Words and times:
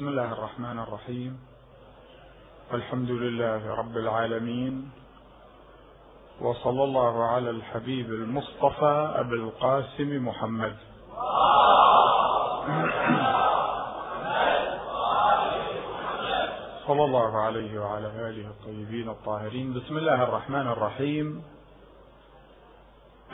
بسم 0.00 0.08
الله 0.08 0.32
الرحمن 0.32 0.78
الرحيم. 0.78 1.40
الحمد 2.74 3.10
لله 3.10 3.74
رب 3.74 3.96
العالمين. 3.96 4.90
وصلى 6.40 6.84
الله 6.84 7.24
على 7.24 7.50
الحبيب 7.50 8.06
المصطفى 8.06 9.12
أبي 9.16 9.34
القاسم 9.34 10.26
محمد. 10.26 10.76
صلى 16.86 17.04
الله 17.04 17.42
عليه 17.42 17.80
وعلى 17.80 18.06
آله 18.06 18.46
الطيبين 18.48 19.08
الطاهرين. 19.08 19.74
بسم 19.74 19.96
الله 19.96 20.22
الرحمن 20.22 20.66
الرحيم. 20.66 21.42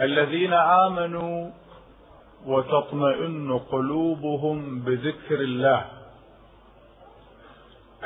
الذين 0.00 0.52
آمنوا 0.52 1.50
وتطمئن 2.46 3.58
قلوبهم 3.58 4.80
بذكر 4.80 5.40
الله. 5.40 5.95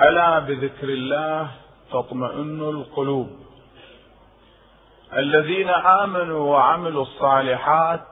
ألا 0.00 0.38
بذكر 0.38 0.88
الله 0.88 1.50
تطمئن 1.92 2.60
القلوب. 2.60 3.30
الذين 5.16 5.68
آمنوا 5.68 6.50
وعملوا 6.50 7.02
الصالحات 7.02 8.06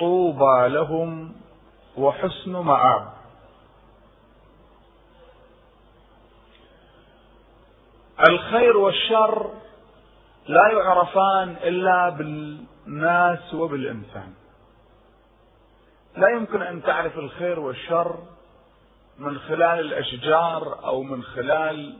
طوبى 0.00 0.68
لهم 0.68 1.36
وحسن 1.96 2.52
مآب. 2.52 3.12
الخير 8.28 8.76
والشر 8.76 9.50
لا 10.46 10.72
يعرفان 10.72 11.56
إلا 11.62 12.08
بالناس 12.08 13.54
وبالإنسان. 13.54 14.34
لا 16.16 16.28
يمكن 16.28 16.62
أن 16.62 16.82
تعرف 16.82 17.18
الخير 17.18 17.60
والشر 17.60 18.18
من 19.18 19.38
خلال 19.38 19.80
الأشجار 19.80 20.84
أو 20.84 21.02
من 21.02 21.22
خلال 21.22 21.98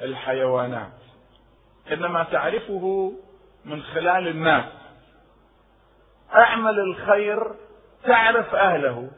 الحيوانات. 0.00 0.92
إنما 1.92 2.22
تعرفه 2.22 3.12
من 3.64 3.82
خلال 3.82 4.28
الناس. 4.28 4.72
أعمل 6.34 6.80
الخير 6.80 7.54
تعرف 8.04 8.54
أهله. 8.54 9.10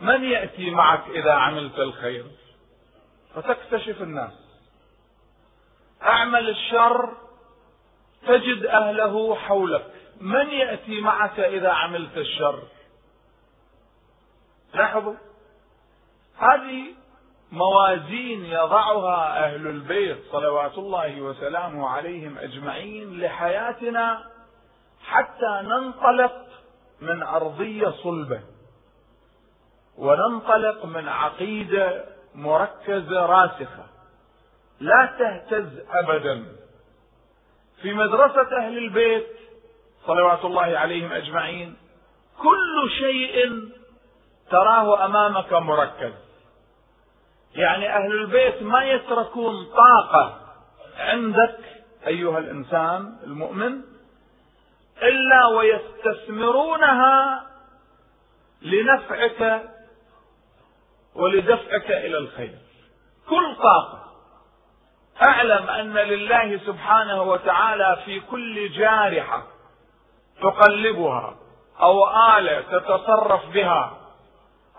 من 0.00 0.24
يأتي 0.24 0.70
معك 0.70 1.08
إذا 1.08 1.32
عملت 1.32 1.78
الخير؟ 1.78 2.26
فتكتشف 3.34 4.02
الناس. 4.02 4.32
أعمل 6.02 6.48
الشر 6.48 7.16
تجد 8.26 8.66
أهله 8.66 9.34
حولك. 9.34 9.92
من 10.20 10.48
يأتي 10.50 11.00
معك 11.00 11.40
إذا 11.40 11.70
عملت 11.70 12.16
الشر؟ 12.16 12.62
لاحظوا. 14.74 15.14
هذه 16.38 16.94
موازين 17.52 18.44
يضعها 18.44 19.44
أهل 19.44 19.66
البيت 19.66 20.18
صلوات 20.32 20.78
الله 20.78 21.20
وسلامه 21.20 21.88
عليهم 21.88 22.38
أجمعين 22.38 23.20
لحياتنا 23.20 24.24
حتى 25.04 25.60
ننطلق 25.62 26.46
من 27.00 27.22
أرضية 27.22 27.90
صلبة 27.90 28.40
وننطلق 29.98 30.84
من 30.84 31.08
عقيدة 31.08 32.04
مركزة 32.34 33.26
راسخة 33.26 33.86
لا 34.80 35.14
تهتز 35.18 35.80
ابدا. 35.90 36.44
في 37.82 37.92
مدرسة 37.92 38.58
أهل 38.58 38.78
البيت 38.78 39.26
صلوات 40.06 40.44
الله 40.44 40.78
عليهم 40.78 41.12
أجمعين 41.12 41.76
كل 42.38 42.90
شيء 42.98 43.60
تراه 44.50 45.04
أمامك 45.04 45.52
مركز. 45.52 46.25
يعني 47.56 47.96
أهل 47.96 48.12
البيت 48.12 48.62
ما 48.62 48.84
يتركون 48.84 49.54
طاقة 49.64 50.40
عندك 50.98 51.58
أيها 52.06 52.38
الإنسان 52.38 53.16
المؤمن 53.24 53.80
إلا 55.02 55.46
ويستثمرونها 55.46 57.46
لنفعك 58.62 59.62
ولدفعك 61.14 61.90
إلى 61.90 62.18
الخير. 62.18 62.58
كل 63.28 63.56
طاقة. 63.56 64.02
أعلم 65.22 65.68
أن 65.68 65.92
لله 65.92 66.58
سبحانه 66.66 67.22
وتعالى 67.22 67.98
في 68.04 68.20
كل 68.20 68.72
جارحة 68.72 69.42
تقلبها 70.42 71.36
أو 71.80 72.08
آلة 72.38 72.60
تتصرف 72.60 73.46
بها 73.54 73.98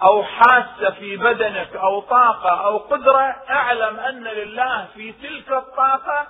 أو 0.03 0.23
حاسة 0.23 0.89
في 0.91 1.17
بدنك 1.17 1.75
أو 1.75 2.01
طاقة 2.01 2.65
أو 2.65 2.77
قدرة 2.77 3.21
أعلم 3.49 3.99
أن 3.99 4.23
لله 4.23 4.85
في 4.85 5.11
تلك 5.11 5.51
الطاقة 5.51 6.27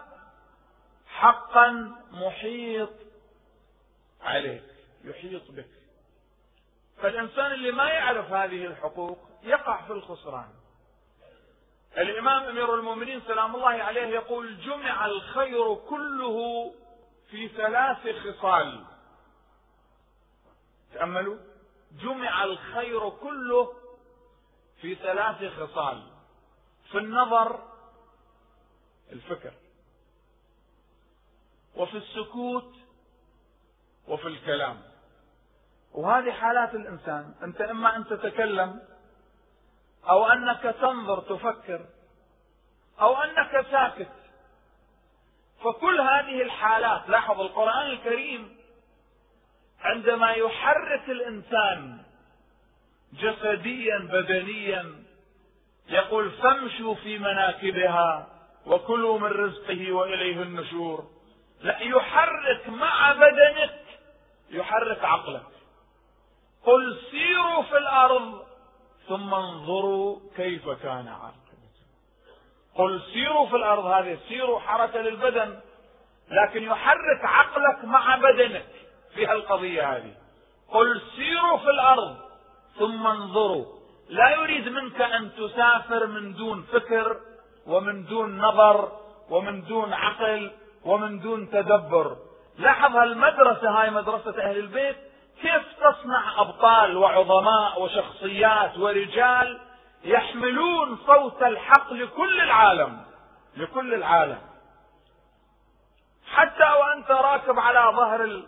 حقا 1.07 1.95
محيط 2.11 2.89
عليك 4.21 4.63
يحيط 5.03 5.51
بك. 5.51 5.67
فالإنسان 7.01 7.51
اللي 7.51 7.71
ما 7.71 7.89
يعرف 7.89 8.31
هذه 8.31 8.65
الحقوق 8.65 9.19
يقع 9.43 9.81
في 9.81 9.93
الخسران. 9.93 10.49
الإمام 11.97 12.43
أمير 12.43 12.75
المؤمنين 12.75 13.21
سلام 13.27 13.55
الله 13.55 13.83
عليه 13.83 14.07
يقول 14.07 14.59
جمع 14.61 15.05
الخير 15.05 15.75
كله 15.75 16.71
في 17.29 17.47
ثلاث 17.47 18.15
خصال. 18.15 18.83
تأملوا؟ 20.93 21.37
جمع 21.91 22.43
الخير 22.43 23.09
كله 23.09 23.73
في 24.81 24.95
ثلاث 24.95 25.53
خصال. 25.53 26.03
في 26.91 26.97
النظر 26.97 27.59
الفكر 29.11 29.53
وفي 31.75 31.97
السكوت 31.97 32.73
وفي 34.07 34.27
الكلام. 34.27 34.81
وهذه 35.93 36.31
حالات 36.31 36.75
الإنسان 36.75 37.35
أنت 37.43 37.61
إما 37.61 37.95
أن 37.95 38.05
تتكلم 38.05 38.81
أو 40.09 40.25
أنك 40.25 40.75
تنظر 40.81 41.21
تفكر 41.21 41.85
أو 43.01 43.15
أنك 43.15 43.67
ساكت. 43.71 44.11
فكل 45.63 46.01
هذه 46.01 46.41
الحالات 46.41 47.09
لاحظ 47.09 47.41
القرآن 47.41 47.87
الكريم 47.87 48.56
عندما 49.81 50.31
يحرك 50.31 51.09
الإنسان 51.09 51.97
جسديا 53.13 53.97
بدنيا 53.97 54.95
يقول 55.89 56.31
فامشوا 56.31 56.95
في 56.95 57.17
مناكبها 57.17 58.27
وكلوا 58.65 59.19
من 59.19 59.27
رزقه 59.27 59.91
وإليه 59.91 60.41
النشور. 60.41 61.07
لا 61.61 61.79
يحرك 61.79 62.69
مع 62.69 63.13
بدنك 63.13 63.79
يحرك 64.49 65.03
عقلك. 65.03 65.47
قل 66.63 66.99
سيروا 67.11 67.63
في 67.63 67.77
الأرض 67.77 68.45
ثم 69.07 69.33
انظروا 69.33 70.19
كيف 70.35 70.69
كان 70.69 71.07
عاقبة. 71.07 71.37
قل 72.75 73.01
سيروا 73.13 73.47
في 73.47 73.55
الأرض 73.55 73.85
هذه 73.85 74.17
سيروا 74.27 74.59
حركة 74.59 75.01
للبدن 75.01 75.59
لكن 76.29 76.63
يحرك 76.63 77.25
عقلك 77.25 77.85
مع 77.85 78.15
بدنك. 78.15 78.76
في 79.17 79.25
هالقضية 79.25 79.95
هذه. 79.95 80.13
قل 80.71 81.01
سيروا 81.15 81.57
في 81.57 81.69
الأرض 81.69 82.17
ثم 82.79 83.07
انظروا. 83.07 83.65
لا 84.09 84.29
يريد 84.29 84.69
منك 84.69 85.01
أن 85.01 85.31
تسافر 85.35 86.05
من 86.07 86.33
دون 86.33 86.63
فكر 86.63 87.17
ومن 87.67 88.05
دون 88.05 88.37
نظر 88.37 88.91
ومن 89.29 89.63
دون 89.63 89.93
عقل 89.93 90.51
ومن 90.85 91.19
دون 91.19 91.49
تدبر. 91.49 92.17
لاحظ 92.57 92.95
هالمدرسة 92.95 93.69
هاي 93.69 93.89
مدرسة 93.89 94.43
أهل 94.43 94.57
البيت 94.57 94.97
كيف 95.41 95.63
تصنع 95.81 96.41
أبطال 96.41 96.97
وعظماء 96.97 97.81
وشخصيات 97.81 98.77
ورجال 98.77 99.59
يحملون 100.03 100.97
صوت 101.07 101.43
الحق 101.43 101.93
لكل 101.93 102.41
العالم 102.41 103.01
لكل 103.57 103.93
العالم. 103.93 104.41
حتى 106.27 106.69
وأنت 106.79 107.11
راكب 107.11 107.59
على 107.59 107.95
ظهر 107.95 108.43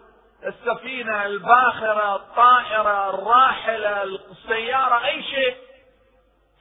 السفينة 0.48 1.26
الباخرة 1.26 2.16
الطائرة 2.16 3.10
الراحلة 3.10 4.04
السيارة 4.04 5.06
أي 5.06 5.24
شيء. 5.24 5.56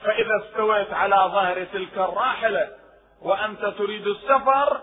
فإذا 0.00 0.44
استويت 0.44 0.92
على 0.92 1.16
ظهر 1.16 1.64
تلك 1.64 1.98
الراحلة 1.98 2.68
وأنت 3.22 3.64
تريد 3.64 4.06
السفر 4.06 4.80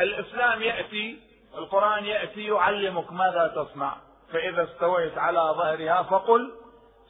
الإسلام 0.00 0.62
يأتي 0.62 1.20
القرآن 1.58 2.04
يأتي 2.04 2.44
يعلمك 2.44 3.12
ماذا 3.12 3.52
تصنع. 3.56 3.96
فإذا 4.32 4.64
استويت 4.64 5.18
على 5.18 5.40
ظهرها 5.40 6.02
فقل 6.02 6.52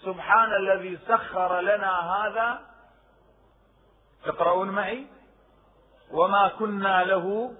سبحان 0.05 0.53
الذي 0.55 0.99
سخر 1.09 1.61
لنا 1.61 2.01
هذا. 2.01 2.61
تقرؤون 4.25 4.71
معي؟ 4.71 5.07
وما 6.11 6.49
كنا 6.49 7.05
له 7.05 7.55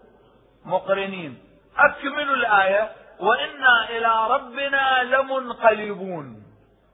مقرنين. 0.65 1.45
أكملوا 1.79 2.37
الآية. 2.37 3.00
وإنا 3.21 3.91
إلى 3.91 4.27
ربنا 4.31 5.03
لمنقلبون. 5.03 6.43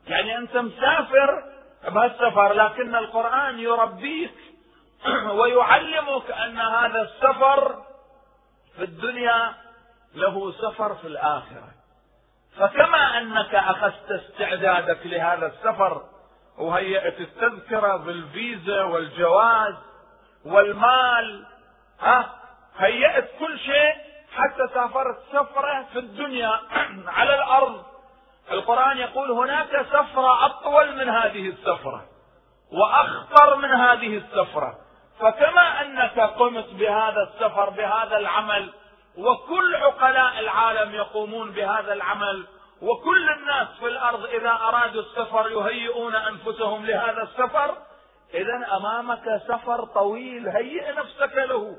يعني 0.07 0.39
أنت 0.39 0.57
مسافر 0.57 1.45
بهالسفر 1.89 2.53
لكن 2.53 2.95
القرآن 2.95 3.59
يربيك 3.59 4.35
ويعلمك 5.39 6.31
أن 6.31 6.59
هذا 6.59 7.03
السفر 7.03 7.83
في 8.77 8.85
الدنيا 8.85 9.55
له 10.15 10.53
سفر 10.53 10.95
في 10.95 11.07
الآخرة. 11.07 11.69
فكما 12.59 13.19
أنك 13.19 13.55
أخذت 13.55 14.11
استعدادك 14.11 15.07
لهذا 15.07 15.47
السفر 15.47 16.03
وهيئت 16.59 17.21
التذكرة 17.21 17.97
بالفيزا 17.97 18.83
والجواز 18.83 19.75
والمال 20.45 21.47
ها 22.01 22.35
هيئت 22.79 23.29
كل 23.39 23.59
شيء 23.59 24.06
حتى 24.37 24.75
سافرت 24.75 25.17
سفرة 25.33 25.87
في 25.93 25.99
الدنيا 25.99 26.61
على 27.17 27.35
الأرض. 27.35 27.83
القرآن 28.51 28.99
يقول 28.99 29.31
هناك 29.31 29.87
سفرة 29.87 30.47
أطول 30.47 30.97
من 30.97 31.09
هذه 31.09 31.49
السفرة 31.49 32.05
وأخطر 32.73 33.57
من 33.57 33.71
هذه 33.71 34.17
السفرة. 34.17 34.75
فكما 35.21 35.81
أنك 35.81 36.21
قمت 36.21 36.69
بهذا 36.73 37.23
السفر 37.23 37.71
بهذا 37.71 38.17
العمل 38.17 38.73
وكل 39.19 39.77
عقلاء 39.77 40.41
العالم 40.41 40.95
يقومون 40.95 41.51
بهذا 41.51 41.93
العمل 41.93 42.47
وكل 42.83 43.31
الناس 43.31 43.69
في 43.81 43.87
الأرض 43.87 44.25
إذا 44.25 44.51
أرادوا 44.51 45.03
السفر 45.03 45.51
يهيئون 45.51 46.15
أنفسهم 46.15 46.87
لهذا 46.87 47.23
السفر 47.23 47.77
اذا 48.35 48.77
أمامك 48.77 49.43
سفر 49.49 49.85
طويل 49.85 50.49
هيئ 50.49 50.93
نفسك 50.93 51.37
له. 51.37 51.77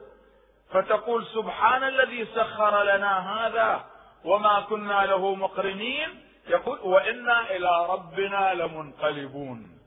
فتقول 0.72 1.26
سبحان 1.26 1.84
الذي 1.84 2.26
سخر 2.36 2.84
لنا 2.84 3.20
هذا 3.34 3.86
وما 4.24 4.62
كنا 4.62 5.06
له 5.06 5.36
مقرنين. 5.36 6.24
يقول 6.48 6.80
وإنا 6.80 7.52
إلى 7.52 7.88
ربنا 7.90 8.54
لمنقلبون. 8.54 9.80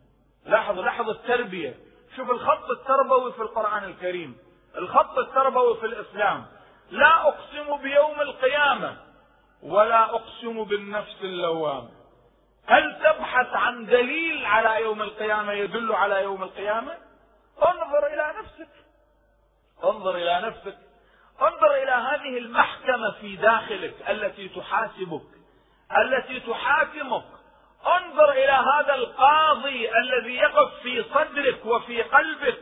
لاحظ 0.46 0.78
لاحظ 0.78 1.08
التربية. 1.08 1.74
شوف 2.16 2.30
الخط 2.30 2.70
التربوي 2.70 3.32
في 3.32 3.42
القرآن 3.42 3.84
الكريم. 3.84 4.38
الخط 4.76 5.18
التربوي 5.18 5.76
في 5.76 5.86
الإسلام. 5.86 6.46
لا 6.90 7.28
أقسم 7.28 7.76
بيوم 7.76 8.20
القيامة 8.20 8.96
ولا 9.62 10.04
أقسم 10.04 10.64
بالنفس 10.64 11.16
اللوامة. 11.22 11.90
هل 12.66 12.98
تبحث 13.04 13.52
عن 13.52 13.86
دليل 13.86 14.46
على 14.46 14.82
يوم 14.82 15.02
القيامة 15.02 15.52
يدل 15.52 15.92
على 15.92 16.22
يوم 16.22 16.42
القيامة؟ 16.42 16.92
انظر 17.62 18.06
إلى 18.06 18.34
نفسك. 18.38 18.68
انظر 19.84 20.16
إلى 20.16 20.40
نفسك. 20.40 20.78
انظر 21.42 21.74
إلى 21.74 21.90
هذه 21.90 22.38
المحكمة 22.38 23.10
في 23.20 23.36
داخلك 23.36 24.10
التي 24.10 24.48
تحاسبك 24.48 25.26
التي 25.98 26.40
تحاكمك. 26.40 27.24
انظر 27.86 28.30
إلى 28.30 28.52
هذا 28.52 28.94
القاضي 28.94 29.90
الذي 29.98 30.34
يقف 30.34 30.74
في 30.82 31.02
صدرك 31.02 31.66
وفي 31.66 32.02
قلبك 32.02 32.58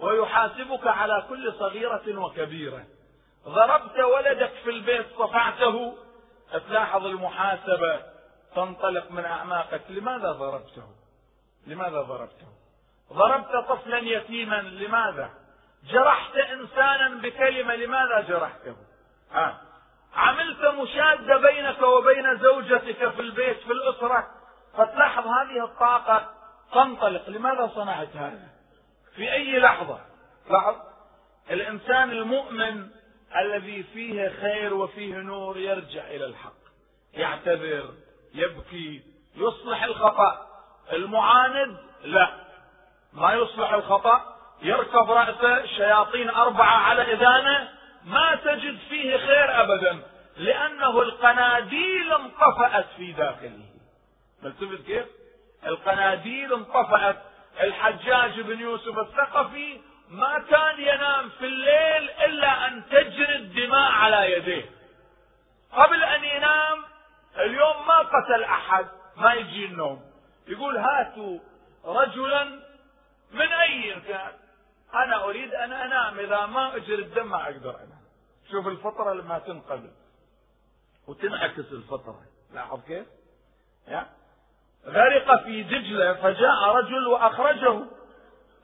ويحاسبك 0.00 0.86
على 0.86 1.24
كل 1.28 1.52
صغيرة 1.52 2.18
وكبيرة. 2.18 2.84
ضربت 3.48 3.98
ولدك 3.98 4.52
في 4.64 4.70
البيت 4.70 5.06
صفعته. 5.18 5.98
تلاحظ 6.68 7.06
المحاسبة 7.06 8.00
تنطلق 8.56 9.10
من 9.10 9.24
أعماقك. 9.24 9.82
لماذا 9.88 10.32
ضربته؟ 10.32 10.86
لماذا 11.66 12.00
ضربته؟ 12.00 12.46
ضربت 13.12 13.68
طفلا 13.68 13.98
يتيما 13.98 14.62
لماذا؟ 14.62 15.30
جرحت 15.90 16.36
إنسانا 16.36 17.08
بكلمة 17.08 17.74
لماذا 17.74 18.20
جرحته؟ 18.20 18.76
ها؟ 19.32 19.60
عملت 20.14 20.64
مشادة 20.64 21.36
بينك 21.36 21.82
وبين 21.82 22.38
زوجتك 22.38 23.08
في 23.08 23.20
البيت 23.20 23.58
في 23.58 23.72
الأسرة 23.72 24.26
فتلاحظ 24.76 25.26
هذه 25.26 25.64
الطاقة 25.64 26.30
تنطلق. 26.72 27.28
لماذا 27.28 27.70
صنعت 27.74 28.16
هذا؟ 28.16 28.48
في 29.16 29.32
أي 29.32 29.58
لحظة؟ 29.58 30.00
لاحظ 30.50 30.76
الإنسان 31.50 32.10
المؤمن 32.10 32.88
الذي 33.36 33.82
فيه 33.82 34.28
خير 34.28 34.74
وفيه 34.74 35.14
نور 35.16 35.58
يرجع 35.58 36.06
إلى 36.06 36.24
الحق 36.24 36.52
يعتذر 37.12 37.94
يبكي 38.34 39.02
يصلح 39.36 39.82
الخطأ. 39.82 40.46
المعاند 40.92 41.78
لا 42.04 42.30
ما 43.12 43.32
يصلح 43.32 43.72
الخطأ؟ 43.72 44.33
يركب 44.64 45.10
راسه 45.10 45.66
شياطين 45.66 46.30
أربعة 46.30 46.76
على 46.76 47.02
إذانه 47.12 47.68
ما 48.04 48.34
تجد 48.44 48.78
فيه 48.88 49.16
خير 49.16 49.60
ابدا 49.60 50.02
لأنه 50.36 51.02
القناديل 51.02 52.12
انطفأت 52.12 52.86
في 52.96 53.12
داخله. 53.12 53.64
ملتفت 54.42 54.86
كيف؟ 54.86 55.06
القناديل 55.66 56.52
انطفأت 56.52 57.16
الحجاج 57.60 58.40
بن 58.40 58.60
يوسف 58.60 58.98
الثقفي 58.98 59.80
ما 60.08 60.38
كان 60.50 60.80
ينام 60.80 61.28
في 61.38 61.46
الليل 61.46 62.10
إلا 62.24 62.66
أن 62.68 62.82
تجري 62.90 63.36
الدماء 63.36 63.92
على 63.92 64.32
يديه. 64.32 64.70
قبل 65.72 66.04
أن 66.04 66.24
ينام 66.24 66.84
اليوم 67.38 67.86
ما 67.86 67.98
قتل 67.98 68.42
أحد 68.44 68.86
ما 69.16 69.34
يجي 69.34 69.64
النوم. 69.64 70.04
يقول 70.48 70.76
هاتوا 70.76 71.38
رجلا 71.84 72.44
من 73.32 73.52
أي 73.52 74.00
كان 74.08 74.32
أنا 75.02 75.24
أريد 75.24 75.54
أن 75.54 75.72
أنام. 75.72 76.18
إذا 76.18 76.46
ما 76.46 76.76
اجري 76.76 77.02
الدم 77.02 77.30
ما 77.30 77.42
أقدر 77.44 77.76
أنام. 77.76 78.04
شوف 78.50 78.68
الفطرة 78.68 79.12
لما 79.12 79.38
تنقلب. 79.38 79.92
وتنعكس 81.08 81.72
الفطرة. 81.72 82.22
لاحظ 82.52 82.84
كيف؟ 82.84 83.06
غرق 84.86 85.42
في 85.42 85.62
دجلة 85.62 86.14
فجاء 86.14 86.64
رجل 86.64 87.06
وأخرجه. 87.06 87.84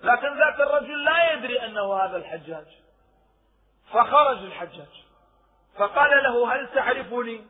لكن 0.02 0.38
ذاك 0.38 0.60
الرجل 0.60 1.04
لا 1.04 1.32
يدري 1.32 1.64
أنه 1.64 1.94
هذا 1.94 2.16
الحجاج. 2.16 2.66
فخرج 3.92 4.38
الحجاج. 4.38 5.04
فقال 5.76 6.22
له 6.22 6.54
هل 6.54 6.68
تعرفني؟ 6.74 7.46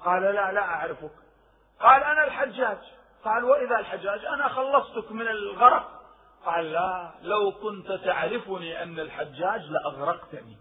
قال 0.00 0.22
لا 0.22 0.52
لا 0.52 0.60
أعرفك. 0.60 1.12
قال 1.80 2.04
أنا 2.04 2.24
الحجاج. 2.24 2.78
قال 3.24 3.44
وإذا 3.44 3.78
الحجاج؟ 3.78 4.24
أنا 4.24 4.48
خلصتك 4.48 5.12
من 5.12 5.28
الغرق. 5.28 5.99
قال 6.46 6.72
لا 6.72 7.10
لو 7.22 7.52
كنت 7.52 7.92
تعرفني 7.92 8.82
أن 8.82 9.00
الحجاج 9.00 9.62
لأغرقتني. 9.70 10.56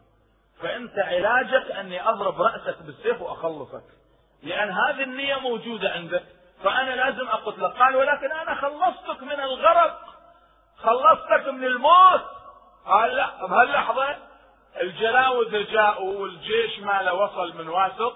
فأنت 0.62 1.00
علاجك 1.00 1.72
أني 1.72 2.10
أضرب 2.10 2.42
رأسك 2.42 2.82
بالسيف 2.82 3.22
وأخلصك. 3.22 3.84
لأن 4.44 4.72
هذه 4.72 5.04
النية 5.04 5.36
موجودة 5.36 5.90
عندك. 5.90 6.24
فأنا 6.64 6.96
لازم 6.96 7.28
اقتلك 7.28 7.78
قال 7.78 7.96
ولكن 7.96 8.32
أنا 8.32 8.56
خلصتك 8.56 9.24
من 9.24 9.40
الغرق. 9.40 10.00
خلصتك 10.78 11.48
من 11.48 11.64
الموت. 11.64 12.26
قال 12.86 13.16
لا 13.16 13.46
بهاللحظة 13.46 14.16
الجلاوذة 14.82 15.72
جاءوا 15.72 16.18
والجيش 16.22 16.80
ماله 16.80 17.14
وصل 17.14 17.58
من 17.58 17.70
واسط. 17.70 18.14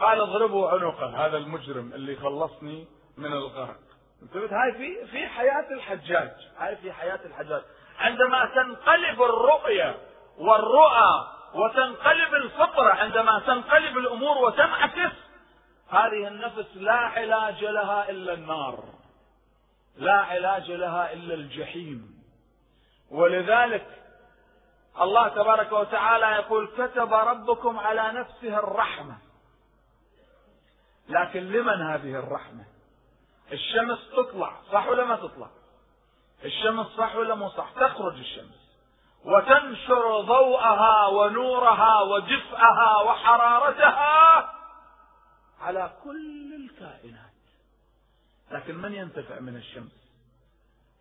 قال 0.00 0.20
اضربوا 0.20 0.70
عنقه 0.70 1.26
هذا 1.26 1.36
المجرم 1.36 1.92
اللي 1.92 2.16
خلصني 2.16 2.86
من 3.16 3.32
الغرق. 3.32 3.89
انتبهت؟ 4.22 4.52
هاي 4.52 4.72
في 4.72 5.06
في 5.06 5.26
حياة 5.26 5.70
الحجاج 5.70 6.30
هاي 6.58 6.76
في 6.76 6.92
حياة 6.92 7.20
الحجاج. 7.24 7.62
عندما 7.98 8.44
تنقلب 8.54 9.22
الرؤية 9.22 9.98
والرؤى 10.38 11.26
وتنقلب 11.54 12.34
الفطرة 12.34 12.92
عندما 12.92 13.42
تنقلب 13.46 13.98
الأمور 13.98 14.38
وتنعكس 14.38 15.12
هذه 15.90 16.28
النفس 16.28 16.76
لا 16.76 16.92
علاج 16.92 17.64
لها 17.64 18.10
إلا 18.10 18.32
النار 18.32 18.84
لا 19.96 20.14
علاج 20.14 20.70
لها 20.70 21.12
إلا 21.12 21.34
الجحيم. 21.34 22.20
ولذلك 23.10 23.86
الله 25.00 25.28
تبارك 25.28 25.72
وتعالى 25.72 26.26
يقول 26.26 26.68
كتب 26.78 27.14
ربكم 27.14 27.78
على 27.78 28.12
نفسه 28.12 28.58
الرحمة. 28.58 29.18
لكن 31.08 31.40
لمن 31.40 31.82
هذه 31.82 32.18
الرحمة؟ 32.18 32.64
الشمس 33.52 33.98
تطلع 34.16 34.60
صح 34.72 34.86
ولا 34.86 35.04
ما 35.04 35.16
تطلع؟ 35.16 35.50
الشمس 36.44 36.86
صح 36.86 37.16
ولا 37.16 37.34
مو 37.34 37.48
صح؟ 37.48 37.70
تخرج 37.76 38.18
الشمس. 38.18 38.60
وتنشر 39.24 40.20
ضوءها 40.20 41.06
ونورها 41.06 42.02
ودفئها 42.02 42.96
وحرارتها 43.02 44.52
على 45.60 45.92
كل 46.04 46.54
الكائنات. 46.54 47.30
لكن 48.50 48.74
من 48.74 48.94
ينتفع 48.94 49.40
من 49.40 49.56
الشمس؟ 49.56 49.92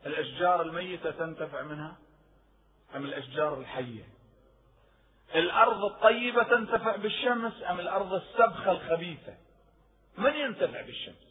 الأشجار 0.06 0.62
الميتة 0.62 1.12
تنتفع 1.12 1.62
منها؟ 1.62 1.96
أم 2.96 3.06
الأشجار 3.06 3.58
الحية؟ 3.58 4.04
الأرض 5.36 5.84
الطيبة 5.84 6.44
تنتفع 6.44 6.96
بالشمس 6.96 7.54
أم 7.70 7.80
الأرض 7.80 8.14
السبخة 8.14 8.72
الخبيثة؟ 8.72 9.34
من 10.18 10.36
ينتفع 10.36 10.82
بالشمس؟ 10.82 11.29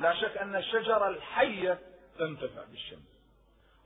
لا 0.00 0.14
شك 0.14 0.36
أن 0.36 0.56
الشجرة 0.56 1.08
الحية 1.08 1.78
تنتفع 2.18 2.62
بالشمس 2.70 3.10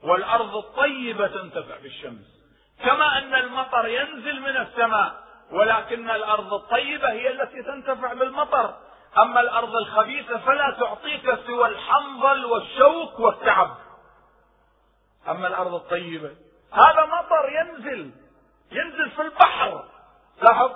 والأرض 0.03 0.55
الطيبة 0.55 1.27
تنتفع 1.27 1.77
بالشمس 1.77 2.35
كما 2.83 3.17
أن 3.17 3.33
المطر 3.33 3.87
ينزل 3.87 4.41
من 4.41 4.57
السماء 4.57 5.25
ولكن 5.51 6.09
الأرض 6.09 6.53
الطيبة 6.53 7.11
هي 7.11 7.31
التي 7.31 7.63
تنتفع 7.63 8.13
بالمطر. 8.13 8.77
أما 9.17 9.41
الأرض 9.41 9.75
الخبيثة 9.75 10.37
فلا 10.37 10.75
تعطيك 10.79 11.39
سوى 11.47 11.67
الحنظل 11.67 12.45
والشوك 12.45 13.19
والتعب. 13.19 13.77
أما 15.27 15.47
الأرض 15.47 15.73
الطيبة 15.73 16.35
هذا 16.71 17.05
مطر 17.05 17.49
ينزل 17.49 18.11
ينزل 18.71 19.11
في 19.11 19.21
البحر. 19.21 19.85
لاحظ 20.41 20.71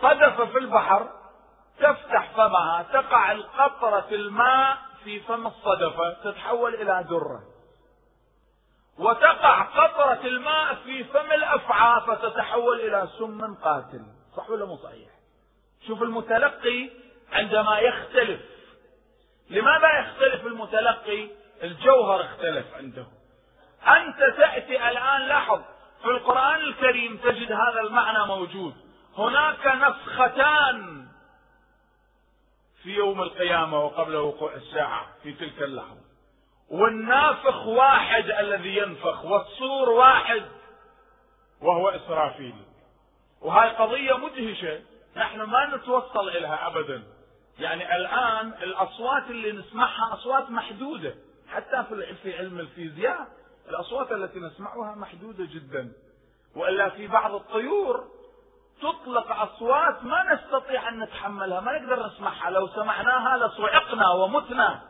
صدف 0.00 0.40
في 0.40 0.58
البحر 0.58 1.08
تفتح 1.78 2.30
فمها 2.36 2.82
تقع 2.92 3.32
القطرة 3.32 4.06
الماء 4.12 4.78
في 5.04 5.20
فم 5.20 5.46
الصدفة 5.46 6.16
تتحول 6.24 6.74
إلى 6.74 7.04
درة 7.10 7.42
وتقع 8.98 9.62
قطرة 9.62 10.26
الماء 10.26 10.74
في 10.74 11.04
فم 11.04 11.32
الأفعى 11.32 12.00
فتتحول 12.00 12.80
إلى 12.80 13.08
سم 13.18 13.54
قاتل. 13.54 14.02
صح 14.36 14.50
ولا 14.50 14.64
مو 14.64 14.76
صحيح؟ 14.76 15.08
شوف 15.86 16.02
المتلقي 16.02 16.90
عندما 17.32 17.78
يختلف. 17.78 18.40
لماذا 19.50 19.98
يختلف 19.98 20.46
المتلقي؟ 20.46 21.28
الجوهر 21.62 22.20
اختلف 22.20 22.74
عنده. 22.74 23.06
أنت 23.86 24.18
تأتي 24.36 24.88
الآن 24.88 25.20
لاحظ 25.20 25.60
في 26.02 26.08
القرآن 26.08 26.60
الكريم 26.60 27.16
تجد 27.16 27.52
هذا 27.52 27.80
المعنى 27.80 28.26
موجود. 28.26 28.74
هناك 29.18 29.66
نفختان. 29.66 31.05
في 32.86 32.94
يوم 32.94 33.22
القيامة 33.22 33.84
وقبل 33.84 34.16
وقوع 34.16 34.54
الساعة 34.54 35.06
في 35.22 35.32
تلك 35.32 35.62
اللحظة. 35.62 36.00
والنافخ 36.70 37.66
واحد 37.66 38.30
الذي 38.30 38.76
ينفخ 38.76 39.24
والصور 39.24 39.90
واحد 39.90 40.42
وهو 41.60 41.88
إسرافيل. 41.88 42.54
وهاي 43.42 43.68
قضية 43.68 44.16
مدهشة 44.16 44.80
نحن 45.16 45.42
ما 45.42 45.76
نتوصل 45.76 46.28
إليها 46.28 46.66
أبدا. 46.66 47.02
يعني 47.58 47.96
الآن 47.96 48.48
الأصوات 48.62 49.30
اللي 49.30 49.52
نسمعها 49.52 50.14
أصوات 50.14 50.50
محدودة. 50.50 51.14
حتى 51.48 51.84
في 52.22 52.38
علم 52.38 52.60
الفيزياء 52.60 53.26
الأصوات 53.68 54.12
التي 54.12 54.38
نسمعها 54.38 54.94
محدودة 54.94 55.44
جدا. 55.44 55.92
وإلا 56.56 56.88
في 56.88 57.06
بعض 57.06 57.34
الطيور 57.34 58.04
تطلق 58.82 59.32
أصوات 59.32 60.04
ما 60.04 60.34
نستطيع 60.34 60.88
أن 60.88 60.98
نتحملها 60.98 61.60
ما 61.60 61.78
نقدر 61.78 62.06
نسمعها. 62.06 62.50
لو 62.50 62.68
سمعناها 62.68 63.36
لصعقنا 63.36 64.10
ومتنا. 64.10 64.82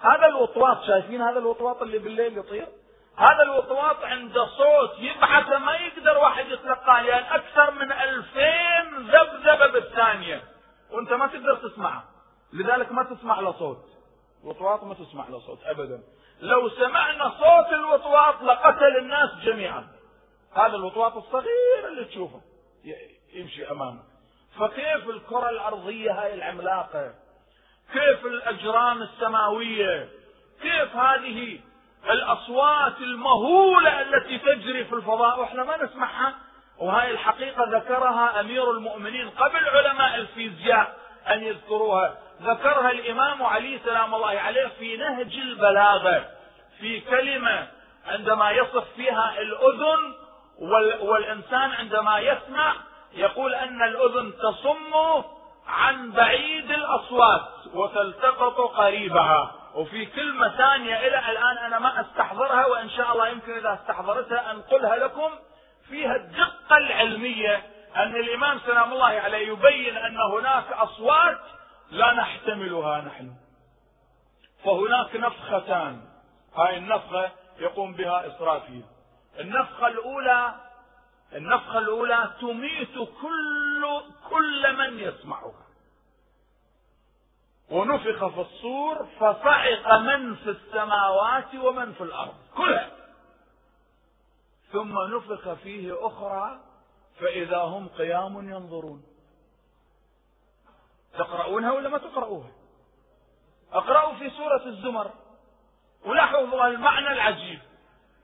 هذا 0.00 0.26
الوطواط 0.26 0.82
شايفين 0.82 1.22
هذا 1.22 1.38
الوطواط 1.38 1.82
اللي 1.82 1.98
بالليل 1.98 2.38
يطير؟ 2.38 2.68
هذا 3.16 3.42
الوطواط 3.42 4.04
عند 4.04 4.38
صوت 4.38 4.98
يبعث 4.98 5.48
ما 5.48 5.72
يقدر 5.72 6.18
واحد 6.18 6.48
يتلقاه 6.48 7.02
لأن 7.02 7.24
أكثر 7.24 7.70
من 7.70 7.92
ألفين 7.92 9.08
ذبذبة 9.10 9.66
بالثانية. 9.66 10.44
وأنت 10.90 11.12
ما 11.12 11.26
تقدر 11.26 11.56
تسمعه. 11.56 12.04
لذلك 12.52 12.92
ما 12.92 13.02
تسمع 13.02 13.40
له 13.40 13.52
صوت. 13.52 13.84
وطواط 14.44 14.84
ما 14.84 14.94
تسمع 14.94 15.28
له 15.28 15.38
صوت 15.38 15.58
أبدا. 15.64 16.02
لو 16.40 16.68
سمعنا 16.68 17.30
صوت 17.30 17.72
الوطواط 17.72 18.42
لقتل 18.42 18.96
الناس 18.96 19.30
جميعا. 19.42 19.88
هذا 20.54 20.76
الوطواط 20.76 21.16
الصغير 21.16 21.88
اللي 21.88 22.04
تشوفه. 22.04 22.40
يمشي 23.32 23.70
أمامك. 23.70 24.02
فكيف 24.60 25.08
الكرة 25.08 25.50
الأرضية 25.50 26.12
هاي 26.12 26.34
العملاقة؟ 26.34 27.14
كيف 27.92 28.26
الأجرام 28.26 29.02
السماوية؟ 29.02 30.08
كيف 30.62 30.96
هذه 30.96 31.60
الأصوات 32.10 32.96
المهولة 33.00 34.00
التي 34.02 34.38
تجري 34.38 34.84
في 34.84 34.92
الفضاء؟ 34.92 35.40
وإحنا 35.40 35.64
ما 35.64 35.84
نسمعها. 35.84 36.34
وهاي 36.78 37.10
الحقيقة 37.10 37.64
ذكرها 37.78 38.40
أمير 38.40 38.70
المؤمنين 38.70 39.30
قبل 39.30 39.68
علماء 39.68 40.14
الفيزياء 40.16 40.96
أن 41.28 41.42
يذكروها. 41.42 42.18
ذكرها 42.42 42.90
الإمام 42.90 43.42
علي 43.42 43.80
سلام 43.84 44.14
الله 44.14 44.40
عليه 44.40 44.66
في 44.78 44.96
نهج 44.96 45.34
البلاغة 45.34 46.24
في 46.78 47.00
كلمة 47.00 47.68
عندما 48.06 48.50
يصف 48.50 48.84
فيها 48.96 49.38
الأذن 49.38 50.14
والإنسان 51.00 51.70
عندما 51.72 52.18
يسمع 52.18 52.74
يقول 53.12 53.54
أن 53.54 53.82
الأذن 53.82 54.32
تصم 54.32 55.22
عن 55.66 56.12
بعيد 56.12 56.70
الأصوات 56.70 57.48
وتلتقط 57.74 58.60
قريبها. 58.60 59.52
وفي 59.74 60.06
كلمة 60.06 60.48
ثانية 60.48 60.96
إلى 60.96 61.18
الآن 61.18 61.58
أنا 61.58 61.78
ما 61.78 62.00
أستحضرها 62.00 62.66
وإن 62.66 62.90
شاء 62.90 63.12
الله 63.12 63.28
يمكن 63.28 63.52
إذا 63.52 63.74
استحضرتها 63.74 64.50
أنقلها 64.50 64.96
لكم. 64.96 65.30
فيها 65.88 66.16
الدقة 66.16 66.76
العلمية 66.76 67.62
أن 67.96 68.16
الإمام 68.16 68.58
سلام 68.66 68.92
الله 68.92 69.06
عليه 69.06 69.48
يبين 69.48 69.96
أن 69.96 70.16
هناك 70.32 70.72
أصوات 70.72 71.40
لا 71.90 72.12
نحتملها 72.12 73.00
نحن. 73.00 73.30
فهناك 74.64 75.16
نفختان. 75.16 76.00
هاي 76.56 76.76
النفخة 76.76 77.30
يقوم 77.58 77.94
بها 77.94 78.26
إسرافيل. 78.26 78.84
النفخة 79.40 79.86
الأولى 79.86 80.54
النفخة 81.32 81.78
الأولى 81.78 82.34
تميت 82.40 82.94
كل 83.22 84.00
كل 84.30 84.76
من 84.76 84.98
يسمعها. 84.98 85.66
ونفخ 87.70 88.26
في 88.26 88.40
الصور 88.40 89.06
فصعق 89.20 89.94
من 89.94 90.34
في 90.34 90.50
السماوات 90.50 91.54
ومن 91.54 91.92
في 91.92 92.00
الأرض 92.00 92.34
كلها. 92.56 92.90
ثم 94.72 94.98
نفخ 94.98 95.52
فيه 95.52 96.06
أخرى 96.06 96.60
فإذا 97.20 97.58
هم 97.58 97.88
قيام 97.88 98.50
ينظرون. 98.50 99.04
تقرؤونها 101.18 101.72
ولا 101.72 101.88
ما 101.88 101.98
تقرؤوها؟ 101.98 102.50
اقرأوا 103.72 104.14
في 104.14 104.30
سورة 104.30 104.66
الزمر. 104.66 105.10
ولاحظوا 106.04 106.66
المعنى 106.66 107.12
العجيب. 107.12 107.60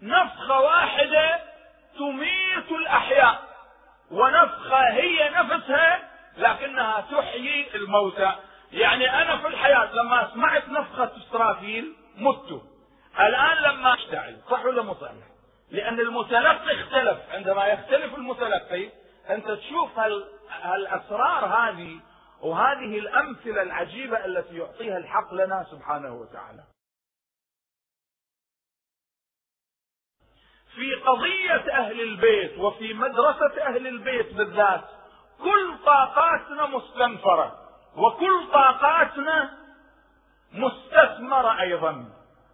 نفخة 0.02 0.60
واحدة 0.60 1.51
تميت 1.98 2.72
الأحياء. 2.72 3.52
ونفخة 4.10 4.88
هي 4.88 5.30
نفسها 5.30 6.08
لكنها 6.36 7.00
تحيي 7.00 7.74
الموتى. 7.74 8.32
يعني 8.72 9.22
أنا 9.22 9.36
في 9.36 9.46
الحياة 9.46 9.92
لما 9.92 10.30
سمعت 10.34 10.68
نفخة 10.68 11.10
إسرافيل 11.16 11.94
مت 12.16 12.62
الآن 13.20 13.56
لما 13.56 13.94
أشتعل 13.94 14.36
صح 14.50 14.64
ولا 14.64 14.82
مو 14.82 14.94
صحيح؟ 14.94 15.26
لأن 15.70 16.00
المتلقي 16.00 16.80
اختلف. 16.80 17.18
عندما 17.32 17.66
يختلف 17.66 18.14
المتلقي 18.14 18.88
أنت 19.30 19.50
تشوف 19.50 19.98
هالأسرار 20.62 21.44
هذه 21.46 22.00
وهذه 22.40 22.98
الأمثلة 22.98 23.62
العجيبة 23.62 24.24
التي 24.24 24.58
يعطيها 24.58 24.98
الحق 24.98 25.34
لنا 25.34 25.66
سبحانه 25.70 26.14
وتعالى. 26.14 26.62
في 30.74 30.94
قضية 30.94 31.72
أهل 31.72 32.00
البيت 32.00 32.58
وفي 32.58 32.94
مدرسة 32.94 33.62
أهل 33.66 33.86
البيت 33.86 34.34
بالذات 34.34 34.84
كل 35.42 35.74
طاقاتنا 35.86 36.66
مستنفرة 36.66 37.58
وكل 37.96 38.46
طاقاتنا 38.52 39.58
مستثمرة 40.52 41.60
أيضا 41.60 42.04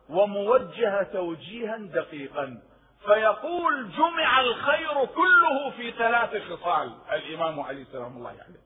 وموجهة 0.08 1.02
توجيها 1.02 1.76
دقيقا. 1.76 2.60
فيقول 3.06 3.90
جمع 3.90 4.40
الخير 4.40 5.04
كله 5.04 5.70
في 5.70 5.90
ثلاث 5.90 6.42
خصال. 6.50 6.92
الإمام 7.12 7.60
علي 7.60 7.84
سلام 7.84 8.16
الله 8.16 8.30
عليه. 8.30 8.60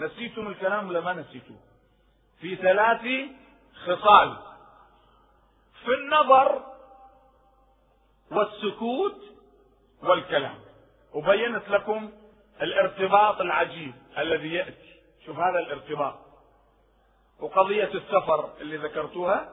نسيتم 0.00 0.46
الكلام 0.46 0.88
ولا 0.88 1.00
ما 1.00 1.12
نسيتوه؟ 1.12 1.60
في 2.40 2.56
ثلاث 2.56 3.02
خصال. 3.86 4.36
في 5.84 5.94
النظر 5.94 6.75
والسكوت 8.30 9.20
والكلام. 10.02 10.58
وبينت 11.14 11.68
لكم 11.68 12.12
الارتباط 12.62 13.40
العجيب 13.40 13.94
الذي 14.18 14.54
يأتي. 14.54 14.96
شوف 15.26 15.38
هذا 15.38 15.58
الارتباط. 15.58 16.18
وقضية 17.40 17.90
السفر 17.94 18.50
اللي 18.60 18.76
ذكرتوها 18.76 19.52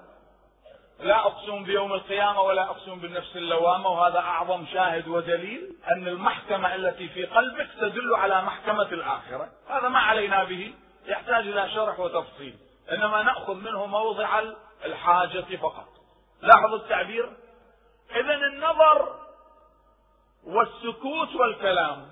لا 1.00 1.20
أقسم 1.20 1.63
بيوم 1.63 1.94
القيامة 1.94 2.42
ولا 2.42 2.63
أقسم 2.63 3.00
بالنفس 3.00 3.36
اللوامة 3.36 3.89
وهذا 3.89 4.20
أعظم 4.20 4.65
شاهد 4.65 5.08
ودليل 5.08 5.75
أن 5.92 6.08
المحكمة 6.08 6.75
التي 6.75 7.10
في 7.10 7.25
قلبك 7.25 7.70
تدل 7.80 8.15
على 8.15 8.42
محكمة 8.42 8.82
الآخرة. 8.92 9.50
هذا 9.70 9.89
ما 9.89 10.00
علينا 10.00 10.44
به 10.44 10.74
يحتاج 11.06 11.48
إلى 11.48 11.70
شرح 11.70 12.00
وتفصيل 12.00 12.56
إنما 12.92 13.24
نأخذ 13.24 13.53
منه 13.53 13.86
موضع 13.86 14.42
الحاجة 14.86 15.56
فقط. 15.56 15.88
لاحظوا 16.42 16.77
التعبير؟ 16.77 17.34
اذا 18.15 18.36
النظر 18.36 19.20
والسكوت 20.43 21.36
والكلام. 21.36 22.12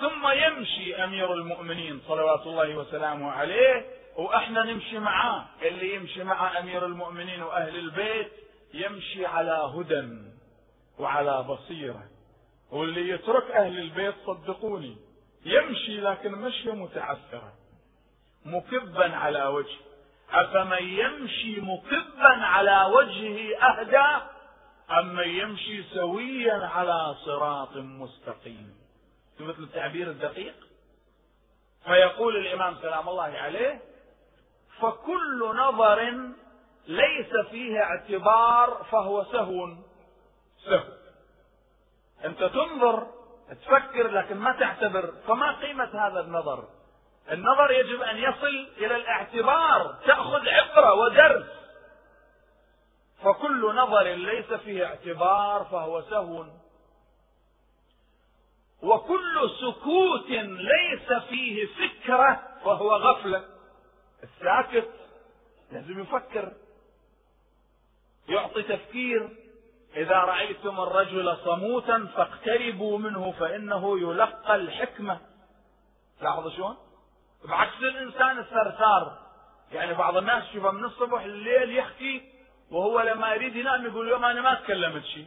ثم 0.00 0.28
يمشي 0.28 1.04
أمير 1.04 1.32
المؤمنين 1.32 2.00
صلوات 2.08 2.46
الله 2.46 2.76
وسلامه 2.76 3.30
عليه 3.30 3.86
وإحنا 4.16 4.64
نمشي 4.64 4.98
معاه. 4.98 5.44
اللي 5.62 5.94
يمشي 5.94 6.24
مع 6.24 6.58
أمير 6.58 6.86
المؤمنين 6.86 7.42
وأهل 7.42 7.76
البيت 7.76 8.32
يمشي 8.74 9.26
على 9.26 9.72
هدى 9.74 10.08
وعلى 10.98 11.42
بصيرة. 11.42 12.02
واللي 12.70 13.08
يترك 13.08 13.50
أهل 13.50 13.78
البيت 13.78 14.14
صدقوني. 14.26 14.96
يمشي 15.44 16.00
لكن 16.00 16.32
مشيه 16.32 16.72
متعثره 16.72 17.52
مكبا 18.44 19.16
على 19.16 19.44
وجهه 19.44 19.78
أفمن 20.32 20.88
يمشي 20.88 21.60
مكبا 21.60 22.44
على 22.44 22.90
وجهه 22.94 23.56
أهدى 23.56 24.24
أم 24.90 25.14
من 25.14 25.28
يمشي 25.28 25.82
سويا 25.82 26.66
على 26.66 27.14
صراط 27.24 27.76
مستقيم. 27.76 28.74
مثل 29.40 29.62
التعبير 29.62 30.10
الدقيق؟ 30.10 30.54
فيقول 31.84 32.36
الإمام 32.36 32.76
سلام 32.82 33.08
الله 33.08 33.22
عليه 33.22 33.80
فكل 34.80 35.54
نظر 35.56 36.12
ليس 36.86 37.46
فيه 37.50 37.82
اعتبار 37.82 38.86
فهو 38.90 39.24
سهو. 39.24 39.76
سهو. 40.64 40.92
أنت 42.24 42.44
تنظر 42.44 43.06
تفكر 43.48 44.10
لكن 44.10 44.36
ما 44.36 44.52
تعتبر. 44.52 45.12
فما 45.26 45.60
قيمة 45.60 46.06
هذا 46.06 46.20
النظر؟ 46.20 46.68
النظر 47.32 47.70
يجب 47.70 48.02
أن 48.02 48.16
يصل 48.16 48.68
إلى 48.76 48.96
الاعتبار 48.96 49.94
تأخذ 50.06 50.48
عبرة 50.48 50.94
ودرس. 50.94 51.63
فكل 53.22 53.74
نظر 53.74 54.02
ليس 54.02 54.52
فيه 54.52 54.84
اعتبار 54.84 55.64
فهو 55.64 56.02
سهو. 56.02 56.46
وكل 58.82 59.50
سكوت 59.60 60.30
ليس 60.30 61.12
فيه 61.28 61.66
فكرة 61.66 62.42
فهو 62.64 62.96
غفلة. 62.96 63.44
الساكت 64.22 64.90
لازم 65.72 66.00
يفكر 66.00 66.52
يعطي 68.28 68.62
تفكير. 68.62 69.28
إذا 69.96 70.16
رأيتم 70.16 70.80
الرجل 70.80 71.36
صموتا 71.44 72.06
فاقتربوا 72.16 72.98
منه 72.98 73.32
فإنه 73.32 73.98
يلقى 73.98 74.54
الحكمة. 74.54 75.20
لاحظوا 76.20 76.50
شلون؟ 76.50 76.76
بعكس 77.44 77.78
الإنسان 77.78 78.38
الثرثار. 78.38 79.18
يعني 79.72 79.94
بعض 79.94 80.16
الناس 80.16 80.44
شوفه 80.52 80.70
من 80.70 80.84
الصبح 80.84 81.24
لليل 81.24 81.76
يحكي 81.76 82.33
وهو 82.70 83.00
لما 83.00 83.34
يريد 83.34 83.56
ينام 83.56 83.86
يقول 83.86 84.06
اليوم 84.06 84.24
أنا 84.24 84.40
ما 84.40 84.54
تكلمت 84.54 85.04
شيء. 85.04 85.26